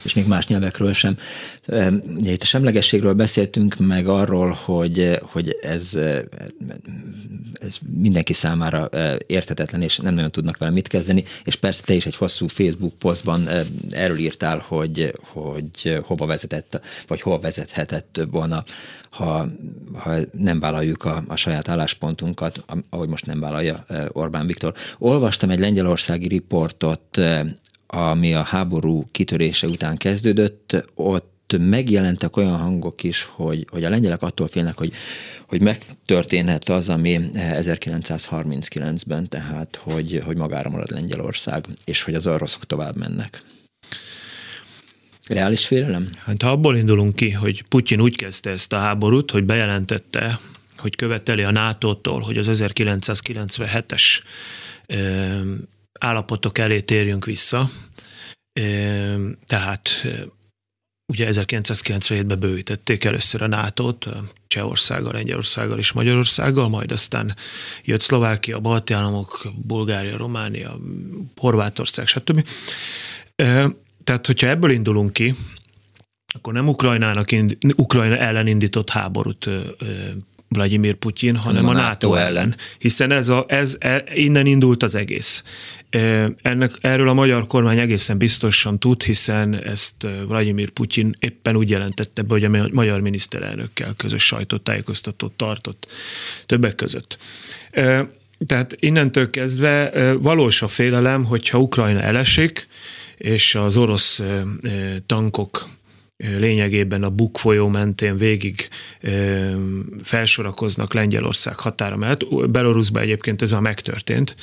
És 0.05 0.15
még 0.15 0.27
más 0.27 0.47
nyelvekről 0.47 0.93
sem. 0.93 1.17
Ugye 2.17 2.33
itt 2.33 2.43
a 2.43 2.47
semlegességről 2.47 3.13
beszéltünk, 3.13 3.77
meg 3.79 4.09
arról, 4.09 4.51
hogy, 4.65 5.19
hogy 5.23 5.59
ez, 5.63 5.95
ez 7.61 7.77
mindenki 7.93 8.33
számára 8.33 8.89
érthetetlen, 9.27 9.83
és 9.83 9.97
nem 9.97 10.15
nagyon 10.15 10.31
tudnak 10.31 10.57
vele 10.57 10.73
mit 10.73 10.89
kezdeni, 10.89 11.25
és 11.45 11.57
persze 11.57 11.83
te 11.83 11.95
is 11.95 12.07
egy 12.07 12.17
hosszú 12.17 12.47
Facebook 12.47 12.95
posztban 12.95 13.49
erről 13.91 14.19
írtál, 14.19 14.65
hogy, 14.67 15.13
hogy 15.21 15.99
hova 16.03 16.27
vezetett, 16.27 16.81
vagy 17.07 17.21
hova 17.21 17.39
vezethetett 17.39 18.21
volna, 18.31 18.65
ha, 19.11 19.47
ha 19.95 20.15
nem 20.33 20.61
vállaljuk 20.61 21.05
a, 21.05 21.25
a 21.29 21.37
saját 21.37 21.69
álláspontunkat, 21.69 22.65
ahogy 22.91 23.09
most 23.09 23.27
nem 23.27 23.41
vállalja 23.41 23.85
Orbán 24.09 24.47
Viktor. 24.47 24.75
Olvastam 24.99 25.51
egy 25.51 25.59
lengyelországi 25.59 26.29
riportot 26.29 27.21
ami 27.91 28.35
a 28.35 28.43
háború 28.43 29.05
kitörése 29.11 29.67
után 29.67 29.97
kezdődött, 29.97 30.85
ott 30.95 31.57
megjelentek 31.59 32.37
olyan 32.37 32.57
hangok 32.57 33.03
is, 33.03 33.23
hogy, 33.23 33.67
hogy 33.71 33.85
a 33.85 33.89
lengyelek 33.89 34.23
attól 34.23 34.47
félnek, 34.49 34.77
hogy, 34.77 34.93
hogy 35.47 35.63
megtörténhet 35.63 36.69
az, 36.69 36.89
ami 36.89 37.21
1939-ben, 37.35 39.29
tehát 39.29 39.81
hogy, 39.83 40.23
hogy 40.25 40.37
magára 40.37 40.71
marad 40.71 40.91
Lengyelország, 40.91 41.67
és 41.85 42.03
hogy 42.03 42.15
az 42.15 42.27
oroszok 42.27 42.65
tovább 42.65 42.97
mennek. 42.97 43.43
Reális 45.29 45.67
félelem? 45.67 46.09
Hát 46.25 46.43
ha 46.43 46.51
abból 46.51 46.77
indulunk 46.77 47.15
ki, 47.15 47.31
hogy 47.31 47.63
Putyin 47.63 48.01
úgy 48.01 48.17
kezdte 48.17 48.51
ezt 48.51 48.73
a 48.73 48.79
háborút, 48.79 49.31
hogy 49.31 49.45
bejelentette, 49.45 50.39
hogy 50.77 50.97
követeli 50.97 51.43
a 51.43 51.51
NATO-tól, 51.51 52.21
hogy 52.21 52.39
az 52.39 52.49
1997-es 52.53 54.03
állapotok 55.99 56.59
elé 56.59 56.81
térjünk 56.81 57.25
vissza, 57.25 57.71
tehát 59.47 60.07
ugye 61.13 61.29
1997-ben 61.31 62.39
bővítették 62.39 63.05
először 63.05 63.43
a 63.43 63.47
NATO-t, 63.47 64.09
Csehországgal, 64.47 65.13
Lengyelországgal 65.13 65.79
és 65.79 65.93
Magyarországgal, 65.93 66.69
majd 66.69 66.93
aztán 66.93 67.37
jött 67.85 68.01
Szlovákia, 68.01 68.61
Balti 68.61 68.93
államok, 68.93 69.49
Bulgária, 69.55 70.17
Románia, 70.17 70.79
Horvátország, 71.37 72.07
stb. 72.07 72.49
Tehát, 74.05 74.27
hogyha 74.27 74.49
ebből 74.49 74.71
indulunk 74.71 75.13
ki, 75.13 75.35
akkor 76.35 76.53
nem 76.53 76.69
Ukrajnának, 76.69 77.29
Ukrajna 77.77 78.17
ellen 78.17 78.47
indított 78.47 78.91
háborút 78.91 79.49
Vladimir 80.49 80.95
Putyin, 80.95 81.37
hanem 81.37 81.67
a, 81.67 81.71
a 81.71 81.73
NATO, 81.73 81.85
NATO 81.89 82.15
ellen. 82.15 82.57
Hiszen 82.79 83.11
ez, 83.11 83.29
a, 83.29 83.45
ez 83.49 83.77
e, 83.79 84.05
innen 84.15 84.47
indult 84.47 84.83
az 84.83 84.95
egész. 84.95 85.43
Ennek, 86.43 86.73
erről 86.81 87.09
a 87.09 87.15
magyar 87.15 87.47
kormány 87.47 87.79
egészen 87.79 88.19
biztosan 88.19 88.79
tud, 88.79 89.03
hiszen 89.03 89.55
ezt 89.55 90.07
Vladimir 90.27 90.71
Putyin 90.71 91.17
éppen 91.19 91.57
úgy 91.57 91.71
jelentette 91.71 92.23
be, 92.23 92.33
hogy 92.33 92.45
a 92.45 92.69
magyar 92.73 93.01
miniszterelnökkel 93.01 93.95
közös 93.97 94.23
sajtótájékoztatót 94.23 95.33
tartott 95.33 95.87
többek 96.47 96.75
között. 96.75 97.19
Tehát 98.47 98.77
innentől 98.81 99.31
kezdve 99.31 99.91
valós 100.21 100.63
a 100.63 100.69
félelem, 100.69 101.25
hogyha 101.25 101.59
Ukrajna 101.59 102.01
elesik, 102.01 102.69
és 103.17 103.55
az 103.55 103.77
orosz 103.77 104.23
tankok 105.07 105.69
lényegében 106.19 107.03
a 107.03 107.11
Buk 107.11 107.39
folyó 107.39 107.69
mentén 107.69 108.17
végig 108.17 108.69
felsorakoznak 110.03 110.95
Lengyelország 110.95 111.59
határa 111.59 111.97
mellett. 111.97 112.51
Belarusban 112.51 113.03
egyébként 113.03 113.43
ez 113.43 113.51
már 113.51 113.61
megtörtént 113.61 114.37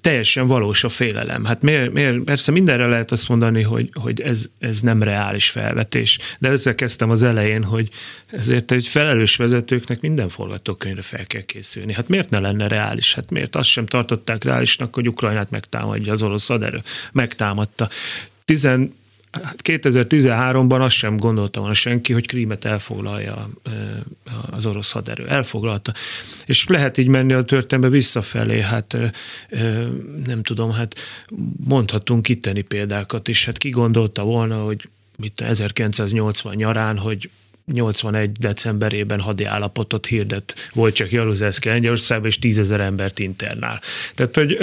teljesen 0.00 0.46
valós 0.46 0.84
a 0.84 0.88
félelem. 0.88 1.44
Hát 1.44 1.62
miért, 1.62 1.92
miért, 1.92 2.18
persze 2.18 2.52
mindenre 2.52 2.86
lehet 2.86 3.10
azt 3.10 3.28
mondani, 3.28 3.62
hogy, 3.62 3.90
hogy 3.92 4.20
ez, 4.20 4.46
ez 4.58 4.80
nem 4.80 5.02
reális 5.02 5.48
felvetés, 5.48 6.18
de 6.38 6.48
ezzel 6.48 6.74
kezdtem 6.74 7.10
az 7.10 7.22
elején, 7.22 7.64
hogy 7.64 7.88
ezért 8.26 8.72
egy 8.72 8.86
felelős 8.86 9.36
vezetőknek 9.36 10.00
minden 10.00 10.28
forgatókönyvre 10.28 11.02
fel 11.02 11.26
kell 11.26 11.42
készülni. 11.42 11.92
Hát 11.92 12.08
miért 12.08 12.30
ne 12.30 12.38
lenne 12.38 12.68
reális? 12.68 13.14
Hát 13.14 13.30
miért 13.30 13.56
azt 13.56 13.68
sem 13.68 13.86
tartották 13.86 14.44
reálisnak, 14.44 14.94
hogy 14.94 15.08
Ukrajnát 15.08 15.50
megtámadja 15.50 16.12
az 16.12 16.22
orosz 16.22 16.48
haderő? 16.48 16.82
Megtámadta. 17.12 17.88
2013-ban 19.62 20.70
hát 20.70 20.80
azt 20.80 20.94
sem 20.94 21.16
gondolta 21.16 21.60
volna 21.60 21.74
senki, 21.74 22.12
hogy 22.12 22.26
Krímet 22.26 22.64
elfoglalja 22.64 23.50
az 24.50 24.66
orosz 24.66 24.90
haderő. 24.90 25.28
Elfoglalta. 25.28 25.92
És 26.46 26.66
lehet 26.66 26.98
így 26.98 27.08
menni 27.08 27.32
a 27.32 27.44
történetbe 27.44 27.90
visszafelé, 27.96 28.60
hát 28.60 28.96
nem 30.26 30.42
tudom, 30.42 30.72
hát 30.72 30.94
mondhatunk 31.64 32.28
itteni 32.28 32.60
példákat 32.60 33.28
is. 33.28 33.44
Hát 33.44 33.58
ki 33.58 33.70
gondolta 33.70 34.22
volna, 34.22 34.62
hogy 34.62 34.88
mit 35.16 35.40
1980 35.40 36.54
nyarán, 36.54 36.98
hogy 36.98 37.30
81 37.72 38.32
decemberében 38.32 39.20
hadi 39.20 39.44
állapotot 39.44 40.06
hirdet 40.06 40.70
csak 40.92 41.10
Jaruzelszki 41.10 41.68
Lengyelországban, 41.68 42.28
és 42.28 42.38
tízezer 42.38 42.80
embert 42.80 43.18
internál. 43.18 43.80
Tehát, 44.14 44.36
hogy 44.36 44.58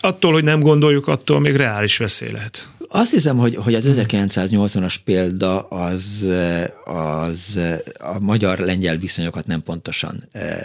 attól, 0.00 0.32
hogy 0.32 0.44
nem 0.44 0.60
gondoljuk, 0.60 1.06
attól 1.06 1.40
még 1.40 1.56
reális 1.56 1.96
veszély 1.96 2.30
lehet. 2.30 2.68
Azt 2.90 3.12
hiszem, 3.12 3.36
hogy, 3.36 3.56
hogy 3.56 3.74
az 3.74 3.88
1980-as 3.88 4.94
példa 5.04 5.60
az, 5.60 6.26
az 6.84 7.60
a 7.98 8.18
magyar-lengyel 8.18 8.96
viszonyokat 8.96 9.46
nem 9.46 9.62
pontosan 9.62 10.24
eh, 10.30 10.56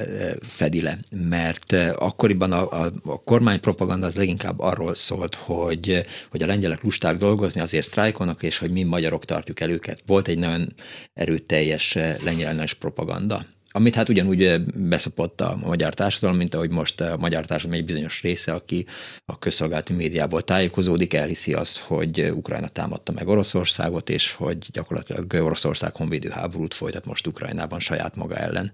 fedi 0.42 0.82
le, 0.82 0.98
mert 1.30 1.74
akkoriban 1.96 2.52
a, 2.52 2.84
a, 2.84 2.92
a 3.04 3.24
kormánypropaganda 3.24 4.06
az 4.06 4.16
leginkább 4.16 4.60
arról 4.60 4.96
szólt, 4.96 5.36
hogy, 5.36 6.06
hogy 6.30 6.44
a 6.44 6.46
lengyelek 6.46 6.84
lusták 6.84 7.18
dolgozni, 7.18 7.62
azért 7.62 7.86
sztrájkolnak, 7.86 8.44
és 8.44 8.58
hogy 8.58 8.72
mi 8.72 8.84
magyarok 8.84 9.26
tartjuk 9.26 9.60
el 9.60 9.70
őket. 9.70 10.04
Volt 10.06 10.28
egy 10.28 10.40
nagyon 10.40 10.74
erőteljes 11.14 11.98
lengyel 12.24 12.66
propaganda 12.80 13.46
amit 13.76 13.96
hát 13.96 14.10
ugyanúgy 14.10 14.64
beszopott 14.76 15.42
a 15.42 15.58
magyar 15.64 15.94
társadalom, 15.94 16.38
mint 16.38 16.56
ahogy 16.56 16.70
most 16.70 17.02
a 17.02 17.18
magyar 17.18 17.46
társadalom 17.46 17.82
egy 17.82 17.86
bizonyos 17.86 18.22
része, 18.22 18.54
aki 18.54 18.86
a 19.26 19.40
közszolgálati 19.40 19.94
médiából 19.94 20.42
tájékozódik, 20.42 21.14
elhiszi 21.14 21.54
azt, 21.54 21.78
hogy 21.78 22.32
Ukrajna 22.32 22.68
támadta 22.68 23.12
meg 23.12 23.28
Oroszországot, 23.28 24.10
és 24.10 24.32
hogy 24.32 24.58
gyakorlatilag 24.72 25.34
Oroszország 25.34 25.96
honvédő 25.96 26.30
háborút 26.30 26.74
folytat 26.74 27.06
most 27.06 27.28
Ukrajnában 27.28 27.80
saját 27.80 28.16
maga 28.16 28.36
ellen. 28.36 28.72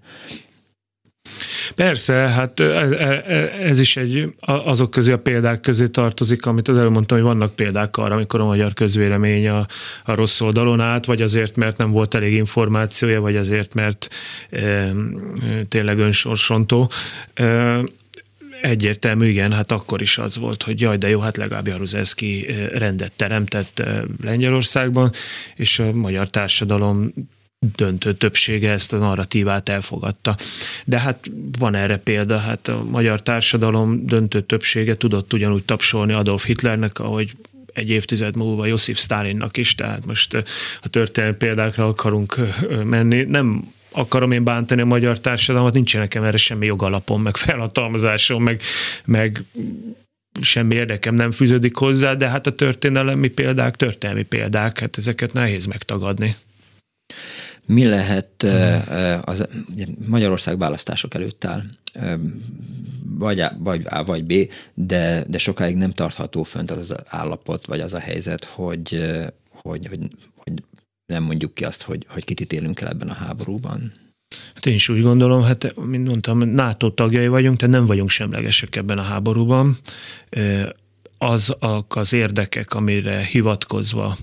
Persze, 1.74 2.14
hát 2.14 2.60
ez 3.60 3.80
is 3.80 3.96
egy 3.96 4.34
azok 4.40 4.90
közé 4.90 5.12
a 5.12 5.18
példák 5.18 5.60
közé 5.60 5.86
tartozik, 5.86 6.46
amit 6.46 6.68
az 6.68 6.78
előbb 6.78 6.92
mondtam, 6.92 7.18
hogy 7.18 7.26
vannak 7.26 7.54
példák 7.54 7.96
arra, 7.96 8.14
amikor 8.14 8.40
a 8.40 8.44
magyar 8.44 8.72
közvélemény 8.72 9.48
a, 9.48 9.66
a 10.04 10.14
rossz 10.14 10.40
oldalon 10.40 10.80
állt, 10.80 11.04
vagy 11.04 11.22
azért, 11.22 11.56
mert 11.56 11.76
nem 11.76 11.90
volt 11.90 12.14
elég 12.14 12.32
információja, 12.32 13.20
vagy 13.20 13.36
azért, 13.36 13.74
mert 13.74 14.08
e, 14.50 14.92
tényleg 15.68 15.98
önsorsontó. 15.98 16.90
E, 17.34 17.78
Egyértelmű, 18.62 19.26
igen, 19.26 19.52
hát 19.52 19.72
akkor 19.72 20.00
is 20.00 20.18
az 20.18 20.36
volt, 20.36 20.62
hogy 20.62 20.80
jaj, 20.80 20.96
de 20.96 21.08
jó, 21.08 21.20
hát 21.20 21.36
legalább 21.36 21.66
Jaruzelszki 21.66 22.46
rendet 22.72 23.12
teremtett 23.12 23.82
Lengyelországban, 24.22 25.12
és 25.54 25.78
a 25.78 25.92
magyar 25.92 26.30
társadalom 26.30 27.12
döntő 27.66 28.14
többsége 28.14 28.70
ezt 28.70 28.92
a 28.92 28.98
narratívát 28.98 29.68
elfogadta. 29.68 30.36
De 30.84 30.98
hát 30.98 31.30
van 31.58 31.74
erre 31.74 31.96
példa, 31.96 32.38
hát 32.38 32.68
a 32.68 32.84
magyar 32.84 33.22
társadalom 33.22 34.06
döntő 34.06 34.40
többsége 34.40 34.96
tudott 34.96 35.32
ugyanúgy 35.32 35.64
tapsolni 35.64 36.12
Adolf 36.12 36.46
Hitlernek, 36.46 36.98
ahogy 36.98 37.32
egy 37.72 37.90
évtized 37.90 38.36
múlva 38.36 38.66
Josif 38.66 38.98
Stalinnak 38.98 39.56
is, 39.56 39.74
tehát 39.74 40.06
most 40.06 40.44
a 40.80 40.88
történelmi 40.88 41.36
példákra 41.36 41.86
akarunk 41.86 42.36
menni. 42.84 43.22
Nem 43.22 43.72
akarom 43.90 44.32
én 44.32 44.44
bántani 44.44 44.80
a 44.80 44.84
magyar 44.84 45.20
társadalmat, 45.20 45.74
nincs 45.74 45.96
nekem 45.96 46.22
erre 46.24 46.36
semmi 46.36 46.66
jogalapom, 46.66 47.22
meg 47.22 47.36
felhatalmazásom, 47.36 48.42
meg, 48.42 48.62
meg 49.04 49.44
semmi 50.40 50.74
érdekem 50.74 51.14
nem 51.14 51.30
fűződik 51.30 51.76
hozzá, 51.76 52.14
de 52.14 52.28
hát 52.28 52.46
a 52.46 52.54
történelemi 52.54 53.28
példák, 53.28 53.76
történelmi 53.76 54.22
példák, 54.22 54.78
hát 54.78 54.98
ezeket 54.98 55.32
nehéz 55.32 55.66
megtagadni 55.66 56.36
mi 57.66 57.84
lehet 57.84 58.42
az 59.24 59.46
Magyarország 60.08 60.58
választások 60.58 61.14
előtt 61.14 61.44
áll, 61.44 61.62
vagy 63.18 63.40
A, 63.40 63.56
vagy, 63.58 63.86
A, 63.88 64.04
vagy 64.04 64.24
B, 64.24 64.52
de, 64.74 65.24
de 65.28 65.38
sokáig 65.38 65.76
nem 65.76 65.90
tartható 65.90 66.42
fönt 66.42 66.70
az, 66.70 66.78
az 66.78 66.94
állapot, 67.06 67.66
vagy 67.66 67.80
az 67.80 67.94
a 67.94 67.98
helyzet, 67.98 68.44
hogy, 68.44 69.06
hogy, 69.48 69.86
hogy, 69.86 69.98
hogy 70.36 70.52
nem 71.06 71.22
mondjuk 71.22 71.54
ki 71.54 71.64
azt, 71.64 71.82
hogy, 71.82 72.06
hogy 72.08 72.24
kit 72.24 72.40
ítélünk 72.40 72.80
el 72.80 72.88
ebben 72.88 73.08
a 73.08 73.14
háborúban. 73.14 73.92
Hát 74.54 74.66
én 74.66 74.74
is 74.74 74.88
úgy 74.88 75.02
gondolom, 75.02 75.42
hát 75.42 75.74
mint 75.76 76.06
mondtam, 76.06 76.38
NATO 76.38 76.90
tagjai 76.90 77.28
vagyunk, 77.28 77.56
tehát 77.56 77.74
nem 77.74 77.86
vagyunk 77.86 78.10
semlegesek 78.10 78.76
ebben 78.76 78.98
a 78.98 79.02
háborúban. 79.02 79.78
Az 81.18 81.56
az 81.88 82.12
érdekek, 82.12 82.74
amire 82.74 83.24
hivatkozva 83.24 84.16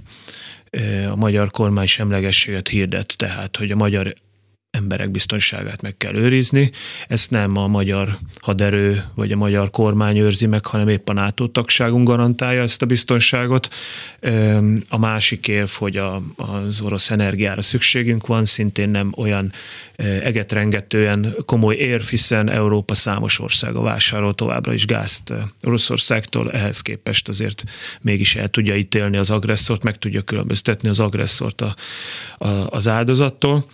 a 1.11 1.15
magyar 1.15 1.51
kormány 1.51 1.85
semlegességet 1.85 2.67
hirdet, 2.67 3.13
tehát 3.17 3.57
hogy 3.57 3.71
a 3.71 3.75
magyar 3.75 4.15
emberek 4.71 5.11
biztonságát 5.11 5.81
meg 5.81 5.97
kell 5.97 6.15
őrizni. 6.15 6.71
Ezt 7.07 7.31
nem 7.31 7.57
a 7.57 7.67
magyar 7.67 8.17
haderő 8.41 9.03
vagy 9.15 9.31
a 9.31 9.35
magyar 9.35 9.69
kormány 9.69 10.17
őrzi 10.17 10.45
meg, 10.45 10.65
hanem 10.65 10.87
épp 10.87 11.09
a 11.09 11.13
NATO 11.13 11.47
tagságunk 11.47 12.07
garantálja 12.07 12.61
ezt 12.61 12.81
a 12.81 12.85
biztonságot. 12.85 13.69
A 14.89 14.97
másik 14.97 15.47
érv, 15.47 15.69
hogy 15.69 15.97
a, 15.97 16.21
az 16.35 16.81
orosz 16.81 17.11
energiára 17.11 17.61
szükségünk 17.61 18.27
van, 18.27 18.45
szintén 18.45 18.89
nem 18.89 19.13
olyan 19.15 19.51
egetrengetően 20.23 21.35
komoly 21.45 21.75
érv, 21.75 22.03
hiszen 22.03 22.49
Európa 22.49 22.95
számos 22.95 23.39
országa 23.39 23.81
vásárol 23.81 24.35
továbbra 24.35 24.73
is 24.73 24.85
gázt 24.85 25.33
Oroszországtól, 25.63 26.51
ehhez 26.51 26.81
képest 26.81 27.27
azért 27.27 27.63
mégis 28.01 28.35
el 28.35 28.47
tudja 28.47 28.75
ítélni 28.75 29.17
az 29.17 29.29
agresszort, 29.29 29.83
meg 29.83 29.97
tudja 29.97 30.21
különböztetni 30.21 30.89
az 30.89 30.99
agresszort 30.99 31.61
a, 31.61 31.75
a, 32.37 32.47
az 32.69 32.87
áldozattól. 32.87 33.65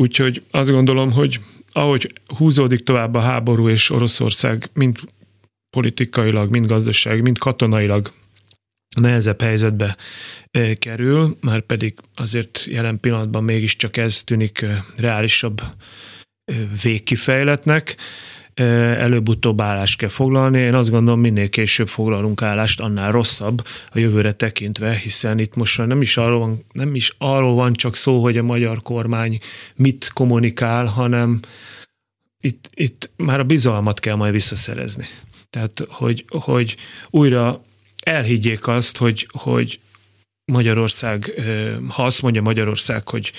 Úgyhogy 0.00 0.42
azt 0.50 0.70
gondolom, 0.70 1.12
hogy 1.12 1.40
ahogy 1.72 2.12
húzódik 2.36 2.82
tovább 2.82 3.14
a 3.14 3.20
háború, 3.20 3.68
és 3.68 3.90
Oroszország 3.90 4.70
mind 4.72 4.98
politikailag, 5.70 6.50
mind 6.50 6.66
gazdaság, 6.66 7.22
mind 7.22 7.38
katonailag 7.38 8.12
nehezebb 9.00 9.40
helyzetbe 9.40 9.96
kerül, 10.78 11.36
már 11.40 11.60
pedig 11.60 11.94
azért 12.14 12.64
jelen 12.64 13.00
pillanatban 13.00 13.44
mégiscsak 13.44 13.96
ez 13.96 14.22
tűnik 14.22 14.64
reálisabb 14.96 15.62
végkifejletnek 16.82 17.96
előbb-utóbb 18.58 19.60
állást 19.60 19.98
kell 19.98 20.08
foglalni. 20.08 20.58
Én 20.58 20.74
azt 20.74 20.90
gondolom, 20.90 21.20
minél 21.20 21.48
később 21.48 21.88
foglalunk 21.88 22.42
állást, 22.42 22.80
annál 22.80 23.12
rosszabb 23.12 23.66
a 23.90 23.98
jövőre 23.98 24.32
tekintve, 24.32 24.94
hiszen 24.94 25.38
itt 25.38 25.54
most 25.54 25.86
nem 25.86 26.00
is 26.00 26.16
arról 26.16 26.38
van, 26.38 26.64
nem 26.72 26.94
is 26.94 27.14
arról 27.18 27.54
van 27.54 27.72
csak 27.72 27.96
szó, 27.96 28.22
hogy 28.22 28.36
a 28.36 28.42
magyar 28.42 28.82
kormány 28.82 29.38
mit 29.76 30.10
kommunikál, 30.12 30.86
hanem 30.86 31.40
itt, 32.40 32.70
itt 32.74 33.10
már 33.16 33.40
a 33.40 33.44
bizalmat 33.44 34.00
kell 34.00 34.14
majd 34.14 34.32
visszaszerezni. 34.32 35.06
Tehát, 35.50 35.86
hogy, 35.88 36.24
hogy 36.28 36.76
újra 37.10 37.62
elhiggyék 38.02 38.66
azt, 38.66 38.96
hogy, 38.96 39.28
hogy 39.32 39.80
Magyarország, 40.52 41.32
ha 41.88 42.04
azt 42.04 42.22
mondja 42.22 42.42
Magyarország, 42.42 43.08
hogy, 43.08 43.32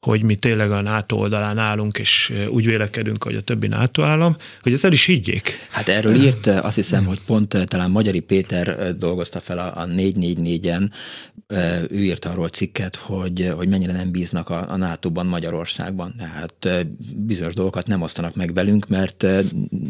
hogy 0.00 0.22
mi 0.22 0.36
tényleg 0.36 0.70
a 0.70 0.80
NATO 0.80 1.16
oldalán 1.16 1.58
állunk, 1.58 1.98
és 1.98 2.32
úgy 2.48 2.66
vélekedünk, 2.66 3.24
hogy 3.24 3.34
a 3.34 3.40
többi 3.40 3.66
NATO 3.66 4.02
állam, 4.02 4.36
hogy 4.62 4.72
ezt 4.72 4.84
el 4.84 4.92
is 4.92 5.04
higgyék. 5.04 5.68
Hát 5.70 5.88
erről 5.88 6.14
írt, 6.14 6.46
azt 6.46 6.74
hiszem, 6.76 7.04
hogy 7.04 7.20
pont 7.26 7.56
talán 7.64 7.90
Magyari 7.90 8.20
Péter 8.20 8.96
dolgozta 8.96 9.40
fel 9.40 9.58
a 9.58 9.86
444-en, 9.86 10.90
ő 11.90 12.02
írt 12.02 12.24
arról 12.24 12.48
cikket, 12.48 12.96
hogy, 12.96 13.52
hogy 13.56 13.68
mennyire 13.68 13.92
nem 13.92 14.10
bíznak 14.10 14.50
a, 14.50 14.70
a 14.70 14.76
NATO-ban 14.76 15.26
Magyarországban. 15.26 16.14
Tehát 16.18 16.86
bizonyos 17.16 17.54
dolgokat 17.54 17.86
nem 17.86 18.02
osztanak 18.02 18.34
meg 18.34 18.54
velünk, 18.54 18.88
mert 18.88 19.26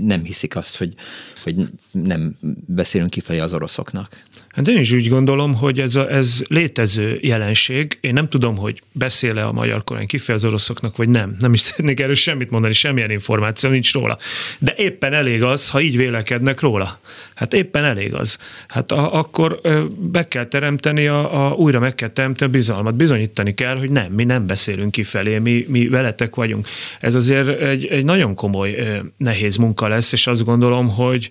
nem 0.01 0.25
hiszik 0.25 0.57
azt, 0.57 0.77
hogy, 0.77 0.95
hogy 1.43 1.57
nem 1.91 2.37
beszélünk 2.67 3.11
kifelé 3.11 3.39
az 3.39 3.53
oroszoknak. 3.53 4.23
Hát 4.53 4.69
én 4.69 4.79
is 4.79 4.93
úgy 4.93 5.09
gondolom, 5.09 5.55
hogy 5.55 5.81
ez, 5.81 5.95
a, 5.95 6.11
ez 6.11 6.43
létező 6.49 7.19
jelenség. 7.23 7.99
Én 8.01 8.13
nem 8.13 8.29
tudom, 8.29 8.57
hogy 8.57 8.83
beszél-e 8.93 9.47
a 9.47 9.53
magyar 9.53 9.85
kormány 9.85 10.07
kifeje 10.07 10.39
az 10.39 10.45
oroszoknak, 10.45 10.97
vagy 10.97 11.09
nem. 11.09 11.37
Nem 11.39 11.53
is 11.53 11.61
szeretnék 11.61 12.01
erről 12.01 12.15
semmit 12.15 12.51
mondani, 12.51 12.73
semmilyen 12.73 13.11
információ 13.11 13.71
nincs 13.71 13.93
róla. 13.93 14.19
De 14.59 14.75
éppen 14.77 15.13
elég 15.13 15.43
az, 15.43 15.71
ha 15.71 15.81
így 15.81 15.97
vélekednek 15.97 16.61
róla. 16.61 17.01
Hát 17.35 17.55
éppen 17.55 17.85
elég 17.85 18.15
az. 18.15 18.39
Hát 18.69 18.93
a, 18.93 19.15
akkor 19.15 19.61
be 19.99 20.29
kell 20.29 20.45
teremteni, 20.45 21.07
a, 21.07 21.47
a, 21.47 21.55
újra 21.55 21.79
meg 21.79 21.95
kell 21.95 22.09
teremteni 22.09 22.51
a 22.51 22.55
bizalmat. 22.55 22.95
Bizonyítani 22.95 23.55
kell, 23.55 23.77
hogy 23.77 23.91
nem, 23.91 24.13
mi 24.13 24.25
nem 24.25 24.47
beszélünk 24.47 24.91
kifelé, 24.91 25.39
mi, 25.39 25.65
mi 25.69 25.89
veletek 25.89 26.35
vagyunk. 26.35 26.69
Ez 27.01 27.15
azért 27.15 27.61
egy, 27.61 27.87
egy 27.87 28.05
nagyon 28.05 28.35
komoly, 28.35 29.01
nehéz 29.17 29.57
munka 29.57 29.89
lesz, 29.89 30.13
és 30.13 30.27
azt 30.27 30.45
gondolom, 30.45 30.89
hogy, 30.89 31.29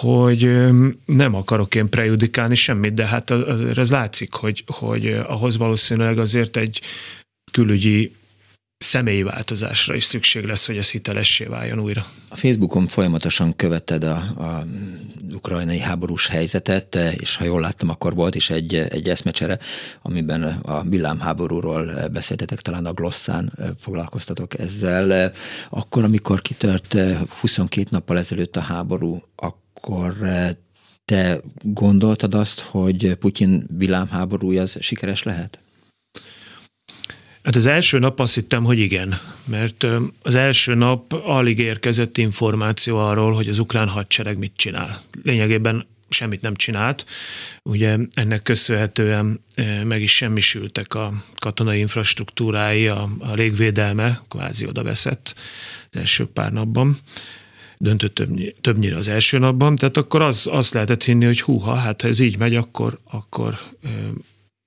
hogy 0.00 0.68
nem 1.04 1.34
akarok 1.34 1.74
én 1.74 1.88
prejudikálni 1.88 2.54
semmit, 2.54 2.94
de 2.94 3.06
hát 3.06 3.30
ez 3.76 3.90
látszik, 3.90 4.32
hogy, 4.32 4.64
hogy 4.66 5.06
ahhoz 5.26 5.56
valószínűleg 5.56 6.18
azért 6.18 6.56
egy 6.56 6.80
külügyi 7.52 8.12
személyi 8.78 9.22
változásra 9.22 9.94
is 9.94 10.04
szükség 10.04 10.44
lesz, 10.44 10.66
hogy 10.66 10.76
ez 10.76 10.90
hitelessé 10.90 11.44
váljon 11.44 11.80
újra. 11.80 12.06
A 12.28 12.36
Facebookon 12.36 12.86
folyamatosan 12.86 13.56
követed 13.56 14.04
a, 14.04 14.16
a 14.16 14.66
ukrajnai 15.32 15.78
háborús 15.78 16.28
helyzetet, 16.28 16.94
és 16.94 17.36
ha 17.36 17.44
jól 17.44 17.60
láttam, 17.60 17.88
akkor 17.88 18.14
volt 18.14 18.34
is 18.34 18.50
egy, 18.50 18.74
egy 18.74 19.08
eszmecsere, 19.08 19.58
amiben 20.02 20.42
a 20.42 20.82
villámháborúról 20.82 22.08
beszéltetek, 22.12 22.60
talán 22.60 22.86
a 22.86 22.92
Glosszán 22.92 23.52
foglalkoztatok 23.78 24.58
ezzel. 24.58 25.32
Akkor, 25.68 26.04
amikor 26.04 26.42
kitört 26.42 26.96
22 27.40 27.88
nappal 27.90 28.18
ezelőtt 28.18 28.56
a 28.56 28.60
háború, 28.60 29.22
akkor 29.36 29.62
te 31.04 31.40
gondoltad 31.62 32.34
azt, 32.34 32.60
hogy 32.60 33.14
Putyin 33.14 33.64
villámháborúja 33.76 34.62
az 34.62 34.76
sikeres 34.80 35.22
lehet? 35.22 35.58
Hát 37.42 37.56
az 37.56 37.66
első 37.66 37.98
nap 37.98 38.20
azt 38.20 38.34
hittem, 38.34 38.64
hogy 38.64 38.78
igen, 38.78 39.14
mert 39.44 39.86
az 40.22 40.34
első 40.34 40.74
nap 40.74 41.12
alig 41.12 41.58
érkezett 41.58 42.18
információ 42.18 42.98
arról, 42.98 43.32
hogy 43.32 43.48
az 43.48 43.58
ukrán 43.58 43.88
hadsereg 43.88 44.38
mit 44.38 44.52
csinál. 44.56 45.02
Lényegében 45.22 45.86
semmit 46.08 46.40
nem 46.40 46.54
csinált. 46.54 47.04
Ugye 47.62 47.96
ennek 48.12 48.42
köszönhetően 48.42 49.40
meg 49.84 50.02
is 50.02 50.14
semmisültek 50.14 50.94
a 50.94 51.12
katonai 51.38 51.78
infrastruktúrái, 51.78 52.88
a, 52.88 53.08
a 53.18 53.34
légvédelme 53.34 54.22
kvázi 54.28 54.66
oda 54.66 54.82
veszett 54.82 55.34
az 55.90 55.96
első 55.96 56.26
pár 56.26 56.52
napban 56.52 56.98
döntött 57.78 58.22
többnyire 58.60 58.96
az 58.96 59.08
első 59.08 59.38
napban, 59.38 59.74
tehát 59.74 59.96
akkor 59.96 60.22
az, 60.22 60.48
azt 60.50 60.74
lehetett 60.74 61.04
hinni, 61.04 61.24
hogy 61.24 61.40
húha, 61.40 61.74
hát 61.74 62.02
ha 62.02 62.08
ez 62.08 62.20
így 62.20 62.38
megy, 62.38 62.54
akkor, 62.54 62.98
akkor 63.10 63.58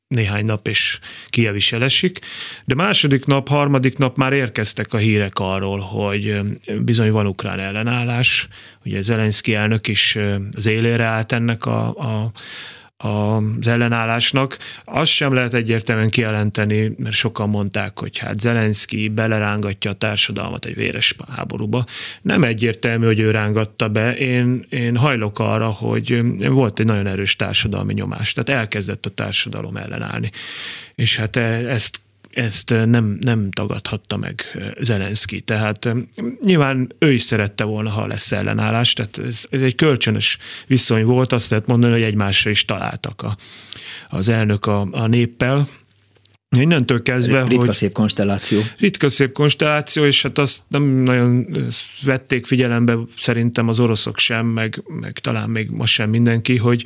néhány 0.08 0.46
nap 0.46 0.68
és 0.68 1.00
Kiev 1.30 1.56
is 1.56 1.72
elesik, 1.72 2.20
de 2.66 2.76
második 2.76 3.26
nap, 3.26 3.48
harmadik 3.48 3.98
nap 3.98 4.18
már 4.18 4.34
érkeztek 4.34 4.94
a 4.94 4.98
hírek 4.98 5.40
arról, 5.40 5.80
hogy 5.80 6.40
bizony 6.80 7.12
van 7.12 7.28
ukrán 7.28 7.60
ellenállás, 7.60 8.48
ugye 8.86 9.02
Zelenszky 9.02 9.54
elnök 9.54 9.88
is 9.88 10.18
az 10.52 10.66
élére 10.66 11.04
állt 11.04 11.32
ennek 11.32 11.66
a, 11.66 11.88
a 11.88 12.32
az 12.98 13.68
ellenállásnak. 13.68 14.58
Azt 14.86 15.12
sem 15.12 15.34
lehet 15.34 15.54
egyértelműen 15.54 16.10
kijelenteni, 16.10 16.94
mert 16.98 17.16
sokan 17.16 17.50
mondták, 17.50 18.00
hogy 18.00 18.18
hát 18.18 18.40
Zelenszky 18.40 19.10
belerángatja 19.10 19.92
a 19.92 19.94
társadalmat 19.94 20.66
egy 20.66 20.76
véres 20.76 21.16
háborúba. 21.36 21.86
Nem 22.22 22.44
egyértelmű, 22.44 23.06
hogy 23.06 23.20
ő 23.20 23.32
rángatta 23.32 23.88
be. 23.90 24.16
Én, 24.16 24.66
én 24.70 24.98
hajlok 24.98 25.40
arra, 25.40 25.68
hogy 25.68 26.22
volt 26.48 26.80
egy 26.80 26.86
nagyon 26.86 27.08
erős 27.08 27.36
társadalmi 27.36 27.94
nyomás, 27.94 28.34
tehát 28.34 28.62
elkezdett 28.62 29.06
a 29.06 29.10
társadalom 29.10 29.78
ellenállni. 29.78 30.32
És 30.96 31.18
hát 31.18 31.36
e, 31.36 31.42
ezt 31.70 32.00
ezt 32.32 32.70
nem, 32.86 33.18
nem 33.22 33.52
tagadhatta 33.52 34.18
meg 34.18 34.42
Zelenszky. 34.80 35.42
Tehát 35.42 35.90
nyilván 36.42 36.88
ő 37.00 37.12
is 37.14 37.22
szerette 37.22 37.64
volna, 37.64 37.90
ha 37.90 38.08
lesz 38.08 38.32
ellenállás, 38.32 38.94
tehát 38.94 39.18
ez, 39.18 39.46
ez 39.50 39.62
egy 39.62 39.76
kölcsönös 39.76 40.38
viszony 40.68 41.06
volt, 41.06 41.34
azt 41.34 41.50
lehet 41.50 41.68
mondani, 41.68 41.94
hogy 41.94 42.02
egymásra 42.02 42.50
is 42.50 42.66
találtak 42.66 43.22
a, 43.22 43.38
az 44.10 44.30
elnök 44.30 44.66
a, 44.66 44.88
a 44.92 45.08
néppel, 45.08 45.68
Innentől 46.56 47.02
kezdve, 47.02 47.44
Ritka 47.44 47.66
hogy... 47.66 47.76
szép 47.76 47.92
konstelláció. 47.92 48.62
Ritka 48.80 49.10
szép 49.10 49.32
konstelláció, 49.32 50.06
és 50.06 50.22
hát 50.22 50.38
azt 50.38 50.62
nem 50.68 50.84
nagyon 50.84 51.48
vették 52.04 52.46
figyelembe 52.46 52.98
szerintem 53.18 53.68
az 53.68 53.80
oroszok 53.80 54.18
sem, 54.18 54.46
meg, 54.46 54.84
meg 54.88 55.12
talán 55.12 55.50
még 55.50 55.70
ma 55.70 55.86
sem 55.86 56.10
mindenki, 56.10 56.58
hogy, 56.58 56.86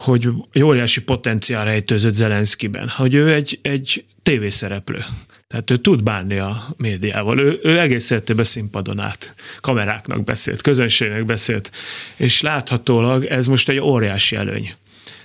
hogy 0.00 0.28
óriási 0.62 1.02
potenciál 1.02 1.64
rejtőzött 1.64 2.14
Zelenszkiben, 2.14 2.88
hogy 2.88 3.14
ő 3.14 3.32
egy, 3.32 3.58
egy 3.62 4.04
tévészereplő. 4.22 5.04
Tehát 5.48 5.70
ő 5.70 5.76
tud 5.76 6.02
bánni 6.02 6.38
a 6.38 6.56
médiával. 6.76 7.38
Ő, 7.38 7.58
ő 7.62 7.78
egész 7.78 8.10
életében 8.10 8.44
színpadon 8.44 8.98
át 8.98 9.34
kameráknak 9.60 10.24
beszélt, 10.24 10.62
közönségnek 10.62 11.24
beszélt, 11.24 11.70
és 12.16 12.40
láthatólag 12.40 13.24
ez 13.24 13.46
most 13.46 13.68
egy 13.68 13.78
óriási 13.78 14.36
előny. 14.36 14.72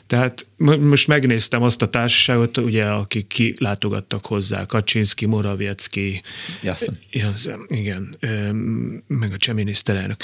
Tehát 0.07 0.45
most 0.79 1.07
megnéztem 1.07 1.61
azt 1.61 1.81
a 1.81 1.89
társaságot, 1.89 2.57
ugye, 2.57 2.85
akik 2.85 3.27
kilátogattak 3.27 4.25
hozzá, 4.25 4.65
Kaczynski, 4.65 5.25
Morawiecki, 5.25 6.21
igen, 7.67 8.15
meg 9.07 9.31
a 9.33 9.37
cseh 9.37 9.55
miniszterelnök 9.55 10.23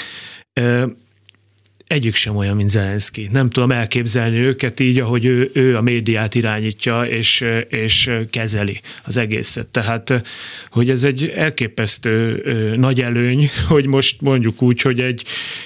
egyik 1.92 2.14
sem 2.14 2.36
olyan, 2.36 2.56
mint 2.56 2.70
Zelenszky. 2.70 3.28
Nem 3.32 3.50
tudom 3.50 3.70
elképzelni 3.70 4.36
őket 4.36 4.80
így, 4.80 4.98
ahogy 4.98 5.24
ő, 5.24 5.50
ő 5.52 5.76
a 5.76 5.80
médiát 5.80 6.34
irányítja 6.34 7.02
és, 7.02 7.44
és 7.68 8.10
kezeli 8.30 8.80
az 9.02 9.16
egészet. 9.16 9.66
Tehát, 9.66 10.22
hogy 10.70 10.90
ez 10.90 11.04
egy 11.04 11.32
elképesztő 11.36 12.42
nagy 12.76 13.00
előny, 13.00 13.50
hogy 13.68 13.86
most 13.86 14.20
mondjuk 14.20 14.62
úgy, 14.62 14.80
hogy 14.80 15.00
egy, 15.00 15.24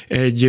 egy, 0.08 0.44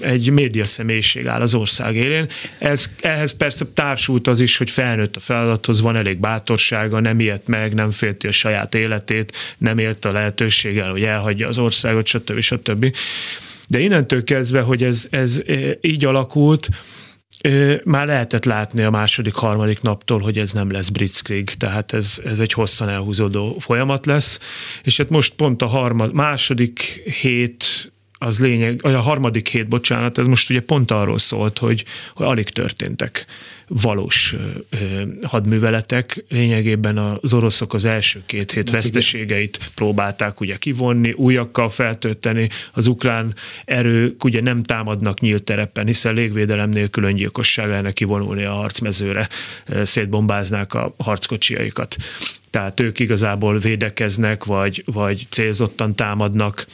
egy 0.00 0.30
média 0.30 0.64
személyiség 0.64 1.26
áll 1.26 1.40
az 1.40 1.54
ország 1.54 1.96
élén. 1.96 2.26
Ez, 2.58 2.90
ehhez 3.00 3.36
persze 3.36 3.64
társult 3.74 4.26
az 4.26 4.40
is, 4.40 4.56
hogy 4.56 4.70
felnőtt 4.70 5.16
a 5.16 5.20
feladathoz, 5.20 5.80
van 5.80 5.96
elég 5.96 6.18
bátorsága, 6.18 7.00
nem 7.00 7.20
ilyet 7.20 7.46
meg, 7.46 7.74
nem 7.74 7.90
félti 7.90 8.26
a 8.26 8.32
saját 8.32 8.74
életét, 8.74 9.36
nem 9.58 9.78
élt 9.78 10.04
a 10.04 10.12
lehetőséggel, 10.12 10.90
hogy 10.90 11.02
elhagyja 11.02 11.48
az 11.48 11.58
országot, 11.58 12.06
stb. 12.06 12.40
stb. 12.40 12.68
stb. 12.68 12.96
De 13.70 13.80
innentől 13.80 14.24
kezdve, 14.24 14.60
hogy 14.60 14.82
ez, 14.82 15.06
ez 15.10 15.42
e, 15.46 15.78
így 15.80 16.04
alakult, 16.04 16.68
e, 17.40 17.80
már 17.84 18.06
lehetett 18.06 18.44
látni 18.44 18.82
a 18.82 18.90
második, 18.90 19.34
harmadik 19.34 19.82
naptól, 19.82 20.20
hogy 20.20 20.38
ez 20.38 20.52
nem 20.52 20.70
lesz 20.70 20.88
blitzkrieg, 20.88 21.44
tehát 21.44 21.92
ez, 21.92 22.20
ez 22.24 22.38
egy 22.38 22.52
hosszan 22.52 22.88
elhúzódó 22.88 23.56
folyamat 23.58 24.06
lesz, 24.06 24.40
és 24.82 24.96
hát 24.96 25.08
most 25.08 25.34
pont 25.34 25.62
a 25.62 25.66
harmad, 25.66 26.12
második 26.12 26.80
hét 27.20 27.92
az 28.22 28.40
lényeg, 28.40 28.80
a 28.82 28.88
harmadik 28.88 29.48
hét, 29.48 29.68
bocsánat, 29.68 30.18
ez 30.18 30.26
most 30.26 30.50
ugye 30.50 30.60
pont 30.60 30.90
arról 30.90 31.18
szólt, 31.18 31.58
hogy, 31.58 31.84
hogy 32.14 32.26
alig 32.26 32.48
történtek 32.48 33.26
valós 33.66 34.36
hadműveletek. 35.22 36.24
Lényegében 36.28 36.98
az 36.98 37.32
oroszok 37.32 37.74
az 37.74 37.84
első 37.84 38.22
két 38.26 38.52
hét 38.52 38.70
veszteségeit 38.70 39.70
próbálták 39.74 40.40
ugye 40.40 40.56
kivonni, 40.56 41.12
újakkal 41.12 41.68
feltölteni, 41.68 42.48
az 42.72 42.86
ukrán 42.86 43.34
erők 43.64 44.24
ugye 44.24 44.40
nem 44.40 44.62
támadnak 44.62 45.20
nyílt 45.20 45.42
terepen, 45.42 45.86
hiszen 45.86 46.14
légvédelem 46.14 46.70
nélkül 46.70 47.04
öngyilkosság 47.04 47.68
lenne 47.68 47.92
kivonulni 47.92 48.44
a 48.44 48.52
harcmezőre, 48.52 49.28
szétbombáznák 49.84 50.74
a 50.74 50.94
harckocsiaikat. 50.98 51.96
Tehát 52.50 52.80
ők 52.80 52.98
igazából 52.98 53.58
védekeznek, 53.58 54.44
vagy, 54.44 54.82
vagy 54.86 55.26
célzottan 55.30 55.96
támadnak, 55.96 56.66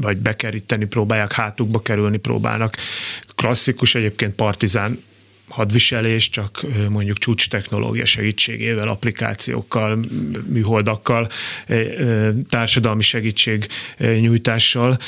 vagy 0.00 0.16
bekeríteni 0.16 0.86
próbálják, 0.86 1.32
hátukba 1.32 1.82
kerülni 1.82 2.18
próbálnak. 2.18 2.76
Klasszikus 3.34 3.94
egyébként 3.94 4.34
partizán 4.34 5.02
hadviselés, 5.48 6.30
csak 6.30 6.64
mondjuk 6.88 7.18
csúcs 7.18 7.48
technológia 7.48 8.04
segítségével, 8.04 8.88
applikációkkal, 8.88 10.00
műholdakkal, 10.46 11.28
társadalmi 12.48 13.02
segítség 13.02 13.66
nyújtással 13.98 14.98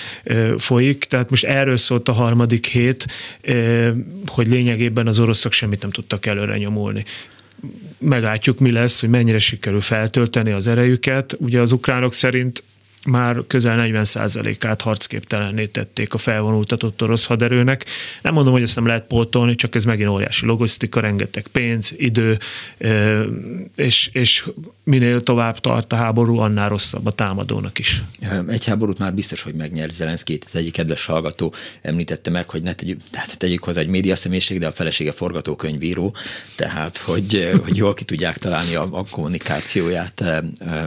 folyik. 0.58 1.04
Tehát 1.04 1.30
most 1.30 1.44
erről 1.44 1.76
szólt 1.76 2.08
a 2.08 2.12
harmadik 2.12 2.66
hét, 2.66 3.06
hogy 4.26 4.46
lényegében 4.46 5.06
az 5.06 5.18
oroszok 5.18 5.52
semmit 5.52 5.82
nem 5.82 5.90
tudtak 5.90 6.26
előre 6.26 6.58
nyomulni 6.58 7.04
meglátjuk, 7.98 8.58
mi 8.58 8.70
lesz, 8.70 9.00
hogy 9.00 9.08
mennyire 9.08 9.38
sikerül 9.38 9.80
feltölteni 9.80 10.50
az 10.50 10.66
erejüket. 10.66 11.36
Ugye 11.38 11.60
az 11.60 11.72
ukránok 11.72 12.14
szerint 12.14 12.62
már 13.06 13.36
közel 13.46 13.84
40%-át 13.88 14.80
harcképtelenné 14.80 15.66
tették 15.66 16.14
a 16.14 16.18
felvonultatott 16.18 17.02
orosz 17.02 17.26
haderőnek. 17.26 17.84
Nem 18.22 18.34
mondom, 18.34 18.52
hogy 18.52 18.62
ezt 18.62 18.74
nem 18.74 18.86
lehet 18.86 19.06
pótolni, 19.06 19.54
csak 19.54 19.74
ez 19.74 19.84
megint 19.84 20.08
óriási 20.08 20.46
logisztika, 20.46 21.00
rengeteg 21.00 21.46
pénz, 21.46 21.92
idő, 21.96 22.38
és, 23.76 24.10
és 24.12 24.48
minél 24.84 25.20
tovább 25.22 25.58
tart 25.58 25.92
a 25.92 25.96
háború, 25.96 26.38
annál 26.38 26.68
rosszabb 26.68 27.06
a 27.06 27.10
támadónak 27.10 27.78
is. 27.78 28.02
Egy 28.48 28.64
háborút 28.64 28.98
már 28.98 29.14
biztos, 29.14 29.42
hogy 29.42 29.54
megnyert 29.54 29.92
Zelenszky, 29.92 30.38
az 30.46 30.56
egyik 30.56 30.72
kedves 30.72 31.04
hallgató 31.04 31.54
említette 31.82 32.30
meg, 32.30 32.50
hogy 32.50 32.62
ne 32.62 32.72
tegyük, 32.72 33.00
tehát 33.10 33.38
tegyük 33.38 33.64
hozzá 33.64 33.80
egy 33.80 33.88
média 33.88 34.16
személyiség, 34.16 34.58
de 34.58 34.66
a 34.66 34.72
felesége 34.72 35.12
forgatókönyvíró, 35.12 36.14
tehát 36.56 36.98
hogy, 36.98 37.50
hogy 37.64 37.76
jól 37.76 37.94
ki 37.94 38.04
tudják 38.04 38.38
találni 38.38 38.74
a, 38.74 38.88
a 38.90 39.04
kommunikációját 39.10 40.24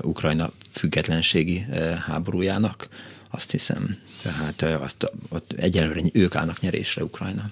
Ukrajna 0.02 0.52
függetlenségi 0.80 1.66
háborújának, 2.06 2.88
azt 3.30 3.52
hiszem. 3.52 3.98
Tehát 4.22 4.62
azt, 4.62 5.12
ott 5.30 5.52
egyelőre 5.58 6.02
ők 6.14 6.36
állnak 6.36 6.60
nyerésre 6.60 7.04
Ukrajna. 7.04 7.50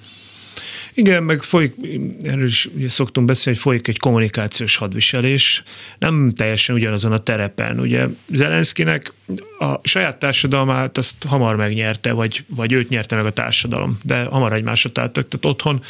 Igen, 0.93 1.23
meg 1.23 1.43
folyik, 1.43 1.75
erről 2.21 2.47
is 2.47 2.69
szoktunk 2.88 3.28
beszélni, 3.28 3.59
hogy 3.59 3.67
folyik 3.67 3.88
egy 3.88 3.99
kommunikációs 3.99 4.75
hadviselés, 4.75 5.63
nem 5.99 6.30
teljesen 6.30 6.75
ugyanazon 6.75 7.11
a 7.11 7.17
terepen. 7.17 7.80
Ugye 7.80 8.05
Zelenszkinek 8.34 9.13
a 9.59 9.88
saját 9.88 10.17
társadalmát 10.17 10.97
azt 10.97 11.15
hamar 11.28 11.55
megnyerte, 11.55 12.11
vagy, 12.11 12.43
vagy 12.47 12.71
őt 12.71 12.89
nyerte 12.89 13.15
meg 13.15 13.25
a 13.25 13.30
társadalom, 13.30 13.99
de 14.03 14.23
hamar 14.23 14.53
egymásra 14.53 14.91
találtak, 14.91 15.28
tehát 15.28 15.45
otthon 15.45 15.84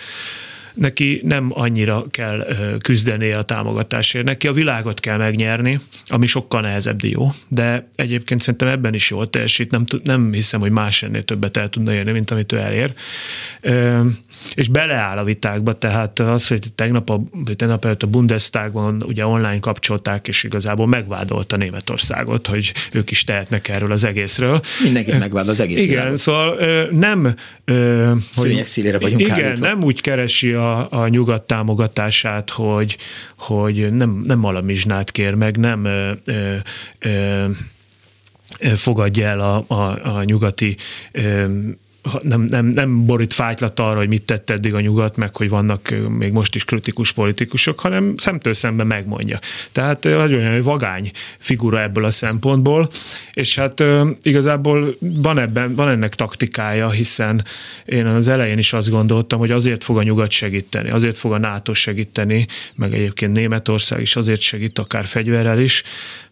neki 0.77 1.21
nem 1.23 1.51
annyira 1.53 2.05
kell 2.11 2.47
küzdeni 2.81 3.31
a 3.31 3.41
támogatásért, 3.41 4.25
neki 4.25 4.47
a 4.47 4.51
világot 4.51 4.99
kell 4.99 5.17
megnyerni, 5.17 5.79
ami 6.07 6.25
sokkal 6.27 6.61
nehezebb 6.61 6.97
dió, 6.97 7.33
de 7.47 7.89
egyébként 7.95 8.41
szerintem 8.41 8.67
ebben 8.67 8.93
is 8.93 9.09
jól 9.09 9.29
teljesít, 9.29 9.71
nem, 9.71 9.85
nem 10.03 10.33
hiszem, 10.33 10.59
hogy 10.59 10.71
más 10.71 11.03
ennél 11.03 11.23
többet 11.23 11.57
el 11.57 11.69
tudna 11.69 11.93
érni, 11.93 12.11
mint 12.11 12.31
amit 12.31 12.51
ő 12.51 12.57
elér. 12.57 12.93
És 14.53 14.67
beleáll 14.67 15.17
a 15.17 15.23
vitákba, 15.23 15.73
tehát 15.73 16.19
az, 16.19 16.47
hogy 16.47 16.71
tegnap, 16.75 17.09
a, 17.09 17.23
tegnap 17.55 17.85
előtt 17.85 18.03
a 18.03 18.07
Bundestagban 18.07 19.03
ugye 19.03 19.25
online 19.25 19.59
kapcsolták, 19.59 20.27
és 20.27 20.43
igazából 20.43 20.87
megvádolta 20.87 21.57
Németországot, 21.57 22.47
hogy 22.47 22.73
ők 22.91 23.11
is 23.11 23.23
tehetnek 23.23 23.67
erről 23.67 23.91
az 23.91 24.03
egészről. 24.03 24.61
Mindenkit 24.83 25.19
megvád 25.19 25.47
az 25.47 25.59
egész 25.59 25.81
Igen, 25.81 25.89
világot. 25.89 26.17
szóval 26.17 26.57
nem... 26.91 27.35
Hogy, 28.35 28.65
szélére 28.65 28.99
vagyunk 28.99 29.21
Igen, 29.21 29.45
állítva. 29.45 29.67
nem 29.67 29.83
úgy 29.83 30.01
keresi 30.01 30.51
a 30.53 30.66
a, 30.89 31.07
nyugat 31.07 31.41
támogatását, 31.41 32.49
hogy, 32.49 32.97
hogy 33.37 33.93
nem, 33.93 34.21
nem 34.25 34.43
alamizsnát 34.43 35.11
kér 35.11 35.33
meg, 35.33 35.57
nem 35.57 35.85
ö, 35.85 36.11
ö, 36.25 36.55
ö, 36.99 37.45
fogadja 38.75 39.27
el 39.27 39.39
a, 39.39 39.63
a, 39.67 40.15
a 40.17 40.23
nyugati 40.23 40.77
ö, 41.11 41.45
nem, 42.21 42.41
nem, 42.41 42.65
nem 42.65 43.05
borít 43.05 43.33
fájtlat 43.33 43.79
arra, 43.79 43.97
hogy 43.97 44.07
mit 44.07 44.23
tett 44.23 44.49
eddig 44.49 44.73
a 44.73 44.79
nyugat, 44.79 45.17
meg 45.17 45.35
hogy 45.35 45.49
vannak 45.49 45.93
még 46.09 46.31
most 46.31 46.55
is 46.55 46.65
kritikus 46.65 47.11
politikusok, 47.11 47.79
hanem 47.79 48.13
szemtől 48.17 48.53
szemben 48.53 48.87
megmondja. 48.87 49.39
Tehát 49.71 50.03
nagyon 50.03 50.61
vagány 50.61 51.11
figura 51.37 51.81
ebből 51.81 52.05
a 52.05 52.11
szempontból, 52.11 52.89
és 53.33 53.55
hát 53.55 53.83
igazából 54.21 54.95
van, 54.99 55.39
ebben, 55.39 55.75
van 55.75 55.89
ennek 55.89 56.15
taktikája, 56.15 56.89
hiszen 56.89 57.45
én 57.85 58.05
az 58.05 58.27
elején 58.27 58.57
is 58.57 58.73
azt 58.73 58.89
gondoltam, 58.89 59.39
hogy 59.39 59.51
azért 59.51 59.83
fog 59.83 59.97
a 59.97 60.03
nyugat 60.03 60.31
segíteni, 60.31 60.89
azért 60.89 61.17
fog 61.17 61.31
a 61.31 61.37
NATO 61.37 61.73
segíteni, 61.73 62.47
meg 62.75 62.93
egyébként 62.93 63.31
Németország 63.31 64.01
is 64.01 64.15
azért 64.15 64.41
segít, 64.41 64.79
akár 64.79 65.05
fegyverrel 65.05 65.59
is, 65.59 65.83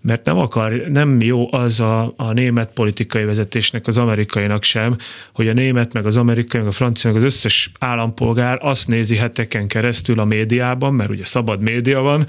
mert 0.06 0.26
nem 0.26 0.38
akar, 0.38 0.72
nem 0.72 1.22
jó 1.22 1.54
az 1.54 1.80
a, 1.80 2.14
a 2.18 2.32
német 2.32 2.70
politikai 2.74 3.24
vezetésnek, 3.24 3.88
az 3.88 3.98
amerikainak 3.98 4.64
sem, 4.64 4.98
hogy 5.34 5.48
a 5.48 5.54
német, 5.66 5.94
meg 5.94 6.06
az 6.06 6.18
amerikai, 6.18 6.60
meg 6.60 6.70
a 6.70 6.72
francia, 6.72 7.12
meg 7.12 7.22
az 7.22 7.26
összes 7.26 7.72
állampolgár 7.80 8.58
azt 8.62 8.88
nézi 8.88 9.16
heteken 9.16 9.68
keresztül 9.68 10.20
a 10.20 10.26
médiában, 10.26 10.94
mert 10.94 11.10
ugye 11.10 11.26
szabad 11.26 11.62
média 11.62 12.02
van, 12.02 12.28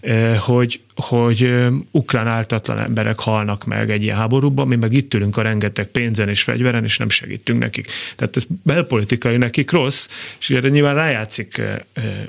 eh, 0.00 0.38
hogy, 0.38 0.80
hogy 0.94 1.42
eh, 1.42 1.66
ukrán 1.90 2.26
áltatlan 2.26 2.78
emberek 2.78 3.18
halnak 3.18 3.64
meg 3.64 3.90
egy 3.90 4.02
ilyen 4.02 4.16
háborúban, 4.16 4.68
mi 4.68 4.76
meg 4.76 4.92
itt 4.92 5.14
ülünk 5.14 5.36
a 5.36 5.42
rengeteg 5.42 5.86
pénzen 5.86 6.28
és 6.28 6.42
fegyveren, 6.42 6.84
és 6.84 6.98
nem 6.98 7.08
segítünk 7.08 7.58
nekik. 7.58 7.86
Tehát 8.16 8.36
ez 8.36 8.44
belpolitikai 8.62 9.36
nekik 9.36 9.70
rossz, 9.70 10.08
és 10.40 10.50
erre 10.50 10.68
nyilván 10.68 10.94
rájátszik 10.94 11.58
eh, 11.58 11.80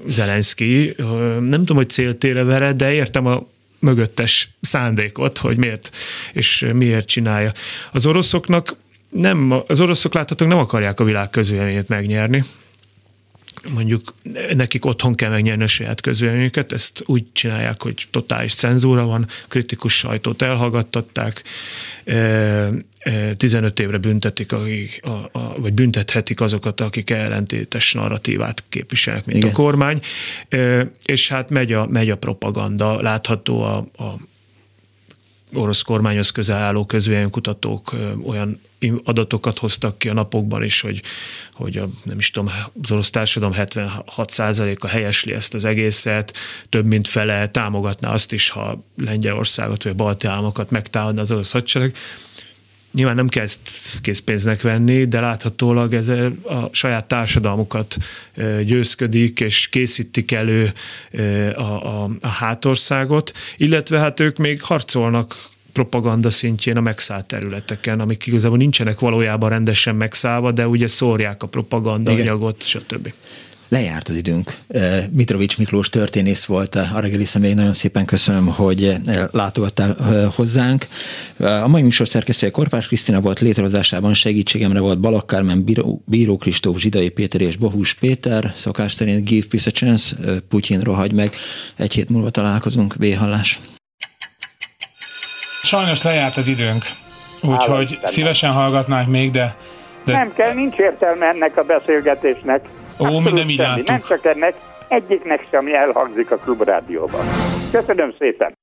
Zelenszky. 0.05 0.95
Nem 1.39 1.59
tudom, 1.59 1.77
hogy 1.77 1.89
céltére 1.89 2.43
vere, 2.43 2.73
de 2.73 2.93
értem 2.93 3.25
a 3.25 3.47
mögöttes 3.79 4.49
szándékot, 4.61 5.37
hogy 5.37 5.57
miért 5.57 5.89
és 6.33 6.65
miért 6.73 7.07
csinálja. 7.07 7.51
Az 7.91 8.05
oroszoknak 8.05 8.75
nem, 9.15 9.63
az 9.67 9.81
oroszok 9.81 10.13
láthatók 10.13 10.47
nem 10.47 10.57
akarják 10.57 10.99
a 10.99 11.03
világ 11.03 11.29
közvéleményét 11.29 11.87
megnyerni, 11.87 12.43
mondjuk 13.73 14.13
nekik 14.55 14.85
otthon 14.85 15.15
kell 15.15 15.29
megnyerni 15.29 15.63
a 15.63 15.67
saját 15.67 16.01
közvéleményüket, 16.01 16.71
ezt 16.71 17.03
úgy 17.05 17.23
csinálják, 17.33 17.81
hogy 17.81 18.07
totális 18.11 18.55
cenzúra 18.55 19.05
van, 19.05 19.27
kritikus 19.47 19.97
sajtót 19.97 20.41
elhallgattatták, 20.41 21.43
15 23.33 23.79
évre 23.79 23.97
büntetik, 23.97 24.51
akik, 24.51 25.01
a, 25.03 25.39
a, 25.39 25.59
vagy 25.59 25.73
büntethetik 25.73 26.41
azokat, 26.41 26.81
akik 26.81 27.09
ellentétes 27.09 27.93
narratívát 27.93 28.63
képviselnek, 28.69 29.25
mint 29.25 29.37
Igen. 29.37 29.49
a 29.49 29.53
kormány, 29.53 29.99
és 31.05 31.27
hát 31.27 31.49
megy 31.49 31.73
a, 31.73 31.87
megy 31.87 32.09
a 32.09 32.17
propaganda, 32.17 33.01
látható 33.01 33.61
a, 33.61 33.75
a 33.77 34.15
orosz 35.55 35.81
kormányhoz 35.81 36.29
közel 36.29 36.61
álló 36.61 36.85
közvéleménykutatók 36.85 37.95
olyan 38.25 38.61
adatokat 39.03 39.57
hoztak 39.57 39.97
ki 39.97 40.09
a 40.09 40.13
napokban 40.13 40.63
is, 40.63 40.81
hogy, 40.81 41.01
hogy 41.53 41.77
a, 41.77 41.85
nem 42.03 42.17
is 42.17 42.31
tudom, 42.31 42.51
az 42.83 42.91
orosz 42.91 43.09
társadalom 43.09 43.55
76%-a 43.57 44.87
helyesli 44.87 45.33
ezt 45.33 45.53
az 45.53 45.65
egészet, 45.65 46.37
több 46.69 46.85
mint 46.85 47.07
fele 47.07 47.47
támogatná 47.47 48.11
azt 48.11 48.31
is, 48.31 48.49
ha 48.49 48.83
Lengyelországot 48.97 49.83
vagy 49.83 49.91
a 49.91 49.95
balti 49.95 50.27
államokat 50.27 50.69
megtámadna 50.69 51.21
az 51.21 51.31
orosz 51.31 51.51
hadsereg. 51.51 51.95
Nyilván 52.95 53.15
nem 53.15 53.27
kell 53.27 53.43
ezt 53.43 53.59
készpénznek 54.01 54.61
venni, 54.61 55.05
de 55.05 55.19
láthatólag 55.19 55.93
ezzel 55.93 56.33
a 56.43 56.67
saját 56.71 57.05
társadalmukat 57.05 57.97
győzködik, 58.65 59.39
és 59.39 59.67
készítik 59.67 60.31
elő 60.31 60.73
a, 61.55 61.61
a, 61.61 62.09
a 62.21 62.27
hátországot, 62.27 63.31
illetve 63.57 63.99
hát 63.99 64.19
ők 64.19 64.37
még 64.37 64.61
harcolnak 64.61 65.49
propaganda 65.71 66.29
szintjén 66.29 66.77
a 66.77 66.81
megszállt 66.81 67.25
területeken, 67.25 67.99
amik 67.99 68.27
igazából 68.27 68.57
nincsenek 68.57 68.99
valójában 68.99 69.49
rendesen 69.49 69.95
megszállva, 69.95 70.51
de 70.51 70.67
ugye 70.67 70.87
szórják 70.87 71.43
a 71.43 71.47
propaganda 71.47 72.11
Igen. 72.11 72.27
anyagot, 72.27 72.63
stb. 72.63 73.13
Lejárt 73.67 74.09
az 74.09 74.15
időnk. 74.15 74.55
Mitrovics 75.11 75.57
Miklós 75.57 75.89
történész 75.89 76.45
volt 76.45 76.75
a 76.75 76.99
reggeli 76.99 77.25
személy. 77.25 77.53
Nagyon 77.53 77.73
szépen 77.73 78.05
köszönöm, 78.05 78.47
hogy 78.47 78.95
látogattál 79.31 79.95
hozzánk. 80.35 80.87
A 81.37 81.67
mai 81.67 81.81
műsor 81.81 82.07
szerkesztője 82.07 82.51
Korpás 82.51 82.87
Krisztina 82.87 83.21
volt, 83.21 83.39
létrehozásában 83.39 84.13
segítségemre 84.13 84.79
volt 84.79 84.99
Balak 84.99 85.27
Kármen, 85.27 85.63
Bíró, 85.63 86.03
Bíró 86.05 86.37
Kristóf, 86.37 86.77
Zsidai 86.77 87.09
Péter 87.09 87.41
és 87.41 87.57
Bohus 87.57 87.93
Péter. 87.93 88.51
Szokás 88.55 88.91
szerint 88.91 89.25
give 89.29 89.45
peace 89.49 89.69
a 89.69 89.77
chance, 89.77 90.15
Putyin 90.49 90.79
rohagy 90.79 91.13
meg. 91.13 91.35
Egy 91.77 91.93
hét 91.93 92.09
múlva 92.09 92.29
találkozunk. 92.29 92.95
Véhallás. 92.95 93.59
Sajnos 95.63 96.01
lejárt 96.01 96.37
az 96.37 96.47
időnk. 96.47 96.83
Úgyhogy 97.41 97.99
szívesen 98.03 98.51
hallgatnánk 98.51 99.09
még, 99.09 99.31
de, 99.31 99.55
de... 100.05 100.11
Nem 100.11 100.33
kell, 100.33 100.53
nincs 100.53 100.75
értelme 100.75 101.25
ennek 101.25 101.57
a 101.57 101.63
beszélgetésnek. 101.63 102.61
Ó, 102.99 103.19
mi 103.19 103.31
nem 103.31 103.49
így 103.49 103.83
Nem 103.85 104.01
csak 104.07 104.25
ennek, 104.25 104.55
egyiknek 104.87 105.47
sem 105.51 105.67
elhangzik 105.67 106.31
a 106.31 106.37
klubrádióban. 106.37 107.25
Köszönöm 107.71 108.13
szépen! 108.19 108.57